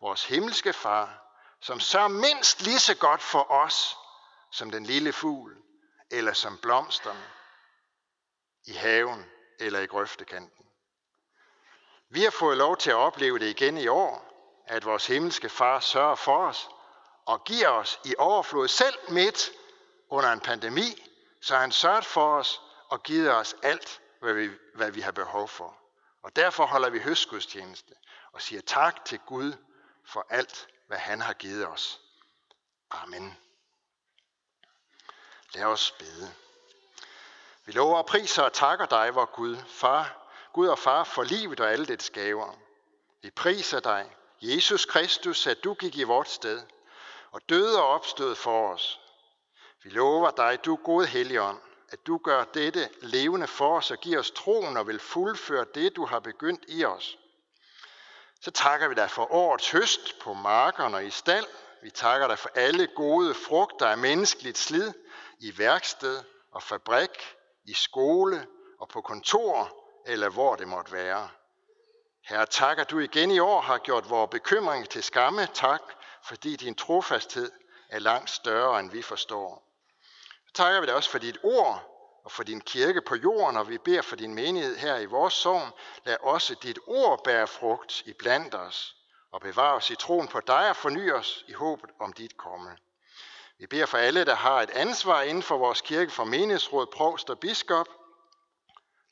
vores 0.01 0.25
himmelske 0.25 0.73
far, 0.73 1.25
som 1.61 1.79
sørger 1.79 2.07
mindst 2.07 2.61
lige 2.61 2.79
så 2.79 2.95
godt 2.95 3.21
for 3.21 3.51
os, 3.51 3.97
som 4.51 4.71
den 4.71 4.85
lille 4.85 5.13
fugl, 5.13 5.57
eller 6.11 6.33
som 6.33 6.57
blomsterne 6.57 7.25
i 8.65 8.73
haven 8.73 9.25
eller 9.59 9.79
i 9.79 9.85
grøftekanten. 9.85 10.65
Vi 12.09 12.23
har 12.23 12.31
fået 12.31 12.57
lov 12.57 12.77
til 12.77 12.89
at 12.89 12.95
opleve 12.95 13.39
det 13.39 13.45
igen 13.45 13.77
i 13.77 13.87
år, 13.87 14.25
at 14.67 14.85
vores 14.85 15.07
himmelske 15.07 15.49
far 15.49 15.79
sørger 15.79 16.15
for 16.15 16.47
os 16.47 16.69
og 17.25 17.43
giver 17.43 17.67
os 17.69 17.99
i 18.05 18.15
overflod 18.17 18.67
selv 18.67 18.95
midt 19.09 19.51
under 20.09 20.31
en 20.31 20.39
pandemi, 20.39 21.09
så 21.41 21.55
han 21.55 21.71
sørget 21.71 22.05
for 22.05 22.37
os 22.37 22.61
og 22.89 23.03
givet 23.03 23.31
os 23.31 23.55
alt, 23.63 24.01
hvad 24.19 24.33
vi, 24.33 24.49
hvad 24.75 24.91
vi 24.91 25.01
har 25.01 25.11
behov 25.11 25.47
for. 25.47 25.77
Og 26.23 26.35
derfor 26.35 26.65
holder 26.65 26.89
vi 26.89 26.99
høstgudstjeneste 26.99 27.93
og 28.31 28.41
siger 28.41 28.61
tak 28.61 29.05
til 29.05 29.19
Gud 29.19 29.53
for 30.05 30.25
alt, 30.29 30.67
hvad 30.87 30.97
han 30.97 31.21
har 31.21 31.33
givet 31.33 31.67
os. 31.67 31.99
Amen. 32.91 33.37
Lad 35.53 35.63
os 35.63 35.91
bede. 35.91 36.33
Vi 37.65 37.71
lover 37.71 37.97
og 37.97 38.05
priser 38.05 38.43
og 38.43 38.53
takker 38.53 38.85
dig, 38.85 39.15
vor 39.15 39.25
Gud, 39.25 39.57
far, 39.67 40.29
Gud 40.53 40.67
og 40.67 40.79
far, 40.79 41.03
for 41.03 41.23
livet 41.23 41.59
og 41.59 41.71
alle 41.71 41.85
dets 41.85 42.09
gaver. 42.09 42.53
Vi 43.21 43.31
priser 43.31 43.79
dig, 43.79 44.15
Jesus 44.41 44.85
Kristus, 44.85 45.47
at 45.47 45.63
du 45.63 45.73
gik 45.73 45.97
i 45.97 46.03
vort 46.03 46.29
sted 46.29 46.61
og 47.31 47.41
døde 47.49 47.81
og 47.81 47.87
opstod 47.87 48.35
for 48.35 48.73
os, 48.73 48.99
vi 49.83 49.89
lover 49.89 50.31
dig, 50.31 50.65
du 50.65 50.75
gode 50.75 51.07
Helligånd, 51.07 51.59
at 51.89 52.07
du 52.07 52.17
gør 52.17 52.43
dette 52.43 52.89
levende 53.01 53.47
for 53.47 53.77
os 53.77 53.91
og 53.91 53.97
giver 53.97 54.19
os 54.19 54.31
troen 54.31 54.77
og 54.77 54.87
vil 54.87 54.99
fuldføre 54.99 55.65
det, 55.75 55.95
du 55.95 56.05
har 56.05 56.19
begyndt 56.19 56.63
i 56.67 56.85
os. 56.85 57.17
Så 58.41 58.51
takker 58.51 58.87
vi 58.87 58.95
dig 58.95 59.09
for 59.09 59.33
årets 59.33 59.71
høst 59.71 60.19
på 60.19 60.33
markerne 60.33 60.97
og 60.97 61.05
i 61.05 61.09
stald. 61.09 61.45
Vi 61.83 61.89
takker 61.89 62.27
dig 62.27 62.39
for 62.39 62.49
alle 62.55 62.87
gode 62.87 63.33
frugter 63.33 63.87
af 63.87 63.97
menneskeligt 63.97 64.57
slid 64.57 64.93
i 65.39 65.57
værksted 65.57 66.23
og 66.51 66.63
fabrik, 66.63 67.35
i 67.65 67.73
skole 67.73 68.47
og 68.79 68.89
på 68.89 69.01
kontor 69.01 69.75
eller 70.05 70.29
hvor 70.29 70.55
det 70.55 70.67
måtte 70.67 70.91
være. 70.91 71.29
Herre, 72.23 72.45
tak, 72.45 72.79
at 72.79 72.89
du 72.89 72.99
igen 72.99 73.31
i 73.31 73.39
år 73.39 73.61
har 73.61 73.77
gjort 73.77 74.09
vores 74.09 74.29
bekymring 74.31 74.89
til 74.89 75.03
skamme. 75.03 75.47
Tak, 75.53 75.81
fordi 76.23 76.55
din 76.55 76.75
trofasthed 76.75 77.51
er 77.89 77.99
langt 77.99 78.29
større, 78.29 78.79
end 78.79 78.91
vi 78.91 79.01
forstår. 79.01 79.68
Så 80.49 80.53
takker 80.53 80.79
vi 80.79 80.85
dig 80.85 80.95
også 80.95 81.09
for 81.09 81.17
dit 81.17 81.37
ord 81.43 81.83
og 82.23 82.31
for 82.31 82.43
din 82.43 82.61
kirke 82.61 83.01
på 83.01 83.15
jorden, 83.15 83.57
og 83.57 83.69
vi 83.69 83.77
beder 83.77 84.01
for 84.01 84.15
din 84.15 84.35
menighed 84.35 84.77
her 84.77 84.97
i 84.97 85.05
vores 85.05 85.33
sogn. 85.33 85.71
Lad 86.05 86.17
også 86.21 86.55
dit 86.55 86.79
ord 86.87 87.23
bære 87.23 87.47
frugt 87.47 88.01
i 88.05 88.13
blandt 88.13 88.55
os, 88.55 88.95
og 89.31 89.41
bevare 89.41 89.75
os 89.75 89.89
i 89.89 89.95
troen 89.95 90.27
på 90.27 90.39
dig 90.39 90.69
og 90.69 90.75
forny 90.75 91.11
os 91.11 91.45
i 91.47 91.53
håbet 91.53 91.89
om 91.99 92.13
dit 92.13 92.37
komme. 92.37 92.77
Vi 93.59 93.67
beder 93.67 93.85
for 93.85 93.97
alle, 93.97 94.25
der 94.25 94.35
har 94.35 94.61
et 94.61 94.69
ansvar 94.69 95.21
inden 95.21 95.43
for 95.43 95.57
vores 95.57 95.81
kirke, 95.81 96.11
for 96.11 96.23
menighedsråd, 96.23 96.87
provst 96.87 97.29
og 97.29 97.39
biskop. 97.39 97.87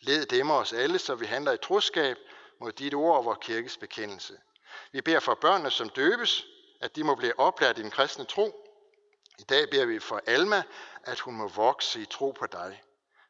Led 0.01 0.25
dem 0.25 0.51
os 0.51 0.73
alle, 0.73 0.99
så 0.99 1.15
vi 1.15 1.25
handler 1.25 1.51
i 1.51 1.57
troskab 1.57 2.17
mod 2.61 2.71
dit 2.71 2.93
ord 2.93 3.17
og 3.17 3.25
vores 3.25 3.39
kirkes 3.41 3.77
bekendelse. 3.77 4.33
Vi 4.91 5.01
beder 5.01 5.19
for 5.19 5.35
børnene, 5.35 5.71
som 5.71 5.89
døbes, 5.89 6.45
at 6.81 6.95
de 6.95 7.03
må 7.03 7.15
blive 7.15 7.39
oplært 7.39 7.77
i 7.77 7.81
den 7.81 7.91
kristne 7.91 8.25
tro. 8.25 8.66
I 9.39 9.43
dag 9.43 9.69
beder 9.69 9.85
vi 9.85 9.99
for 9.99 10.21
Alma, 10.25 10.63
at 11.03 11.19
hun 11.19 11.35
må 11.35 11.47
vokse 11.47 12.01
i 12.01 12.05
tro 12.05 12.31
på 12.31 12.45
dig. 12.45 12.83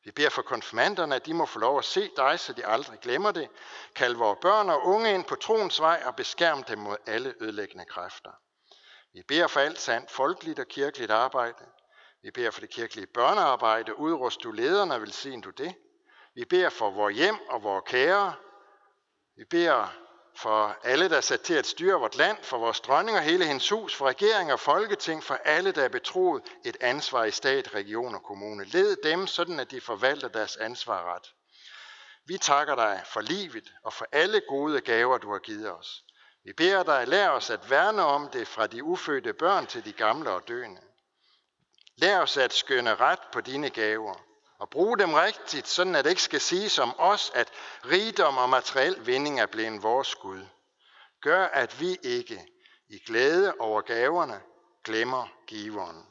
Vi 0.04 0.12
beder 0.12 0.30
for 0.30 0.42
konfirmanderne, 0.42 1.16
at 1.16 1.26
de 1.26 1.34
må 1.34 1.46
få 1.46 1.60
lov 1.60 1.78
at 1.78 1.86
se 1.86 2.12
dig, 2.18 2.40
så 2.40 2.54
de 2.54 2.66
aldrig 2.66 3.00
glemmer 3.00 3.32
det. 3.32 3.50
Kald 3.96 4.16
vores 4.16 4.40
børn 4.42 4.70
og 4.70 4.86
unge 4.86 5.14
ind 5.14 5.26
på 5.26 5.36
troens 5.36 5.82
vej 5.82 6.04
og 6.06 6.16
beskærm 6.16 6.64
dem 6.64 6.80
mod 6.80 6.98
alle 7.06 7.34
ødelæggende 7.42 7.86
kræfter. 7.86 8.32
Vi 9.14 9.24
beder 9.28 9.48
for 9.48 9.60
alt 9.60 9.80
sandt 9.80 10.12
folkeligt 10.12 10.60
og 10.60 10.68
kirkeligt 10.68 11.12
arbejde. 11.12 11.66
Vi 12.22 12.32
beder 12.32 12.52
for 12.52 12.60
det 12.60 12.70
kirkelige 12.70 13.08
børnearbejde. 13.08 14.00
Udrust 14.00 14.44
du 14.44 14.52
lederne 14.52 14.94
og 14.94 15.02
velsign 15.02 15.42
du 15.42 15.50
det. 15.50 15.76
Vi 16.36 16.46
beder 16.46 16.70
for 16.70 16.90
vores 16.90 17.16
hjem 17.16 17.38
og 17.50 17.64
vores 17.64 17.84
kære. 17.88 18.34
Vi 19.36 19.46
beder 19.46 20.07
for 20.38 20.78
alle, 20.84 21.10
der 21.10 21.18
er 21.18 21.22
sat 21.22 21.42
til 21.42 21.54
at 21.54 21.66
styre 21.66 22.00
vort 22.00 22.16
land, 22.16 22.38
for 22.44 22.58
vores 22.58 22.80
dronning 22.80 23.18
og 23.18 23.24
hele 23.24 23.46
hendes 23.46 23.70
hus, 23.70 23.96
for 23.96 24.08
regering 24.08 24.54
og 24.54 24.60
folketing, 24.60 25.24
for 25.24 25.40
alle, 25.46 25.72
der 25.72 25.84
er 25.84 25.90
betroet 25.90 26.44
et 26.66 26.78
ansvar 26.82 27.24
i 27.24 27.32
stat, 27.32 27.74
region 27.74 28.16
og 28.16 28.24
kommune. 28.24 28.64
Led 28.66 28.96
dem, 29.04 29.28
sådan 29.28 29.60
at 29.60 29.72
de 29.72 29.82
forvalter 29.82 30.28
deres 30.28 30.58
ansvar 30.58 31.16
ret. 31.16 31.34
Vi 32.26 32.38
takker 32.38 32.76
dig 32.76 33.02
for 33.06 33.22
livet 33.22 33.74
og 33.84 33.94
for 33.94 34.08
alle 34.12 34.42
gode 34.50 34.82
gaver, 34.82 35.18
du 35.18 35.32
har 35.32 35.40
givet 35.40 35.72
os. 35.72 36.04
Vi 36.46 36.54
beder 36.54 36.84
dig, 36.84 37.08
lær 37.08 37.30
os 37.30 37.50
at 37.50 37.70
værne 37.70 38.04
om 38.04 38.30
det 38.30 38.48
fra 38.48 38.68
de 38.68 38.84
ufødte 38.84 39.34
børn 39.34 39.68
til 39.68 39.86
de 39.86 39.94
gamle 39.94 40.30
og 40.30 40.48
døende. 40.48 40.82
Lær 41.96 42.20
os 42.20 42.38
at 42.38 42.54
skønne 42.54 42.96
ret 42.96 43.20
på 43.34 43.42
dine 43.42 43.70
gaver 43.70 44.27
og 44.60 44.70
bruge 44.70 44.98
dem 44.98 45.14
rigtigt, 45.14 45.68
sådan 45.68 45.96
at 45.96 46.06
det 46.06 46.10
ikke 46.10 46.22
skal 46.22 46.42
siges 46.42 46.80
om 46.80 46.96
os, 46.98 47.32
at 47.36 47.52
rigdom 47.86 48.38
og 48.38 48.50
materiel 48.50 49.06
vinding 49.06 49.40
er 49.40 49.46
blevet 49.46 49.84
vores 49.84 50.16
Gud. 50.16 50.46
Gør, 51.22 51.46
at 51.46 51.82
vi 51.82 51.98
ikke 52.04 52.48
i 52.90 53.00
glæde 53.00 53.54
over 53.60 53.82
gaverne 53.82 54.42
glemmer 54.84 55.28
giveren. 55.48 56.06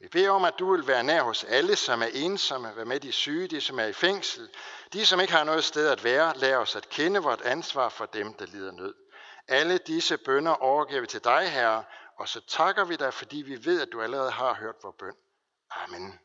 Vi 0.00 0.08
beder 0.08 0.30
om, 0.30 0.44
at 0.44 0.54
du 0.58 0.72
vil 0.72 0.86
være 0.86 1.04
nær 1.04 1.22
hos 1.22 1.44
alle, 1.44 1.76
som 1.76 2.02
er 2.02 2.06
ensomme, 2.12 2.76
være 2.76 2.84
med 2.84 3.00
de 3.00 3.12
syge, 3.12 3.48
de 3.48 3.60
som 3.60 3.78
er 3.78 3.84
i 3.84 3.92
fængsel, 3.92 4.48
de 4.92 5.06
som 5.06 5.20
ikke 5.20 5.32
har 5.32 5.44
noget 5.44 5.64
sted 5.64 5.88
at 5.88 6.04
være, 6.04 6.38
lær 6.38 6.56
os 6.56 6.76
at 6.76 6.88
kende 6.88 7.22
vort 7.22 7.40
ansvar 7.40 7.88
for 7.88 8.06
dem, 8.06 8.34
der 8.34 8.46
lider 8.46 8.72
nød. 8.72 8.94
Alle 9.48 9.78
disse 9.78 10.16
bønder 10.16 10.52
overgiver 10.52 11.00
vi 11.00 11.06
til 11.06 11.24
dig, 11.24 11.50
Herre, 11.50 11.84
og 12.18 12.28
så 12.28 12.40
takker 12.48 12.84
vi 12.84 12.96
dig, 12.96 13.14
fordi 13.14 13.36
vi 13.36 13.64
ved, 13.64 13.82
at 13.82 13.88
du 13.92 14.02
allerede 14.02 14.30
har 14.30 14.54
hørt 14.54 14.74
vores 14.82 14.96
bøn. 14.98 15.14
Amen. 15.70 16.20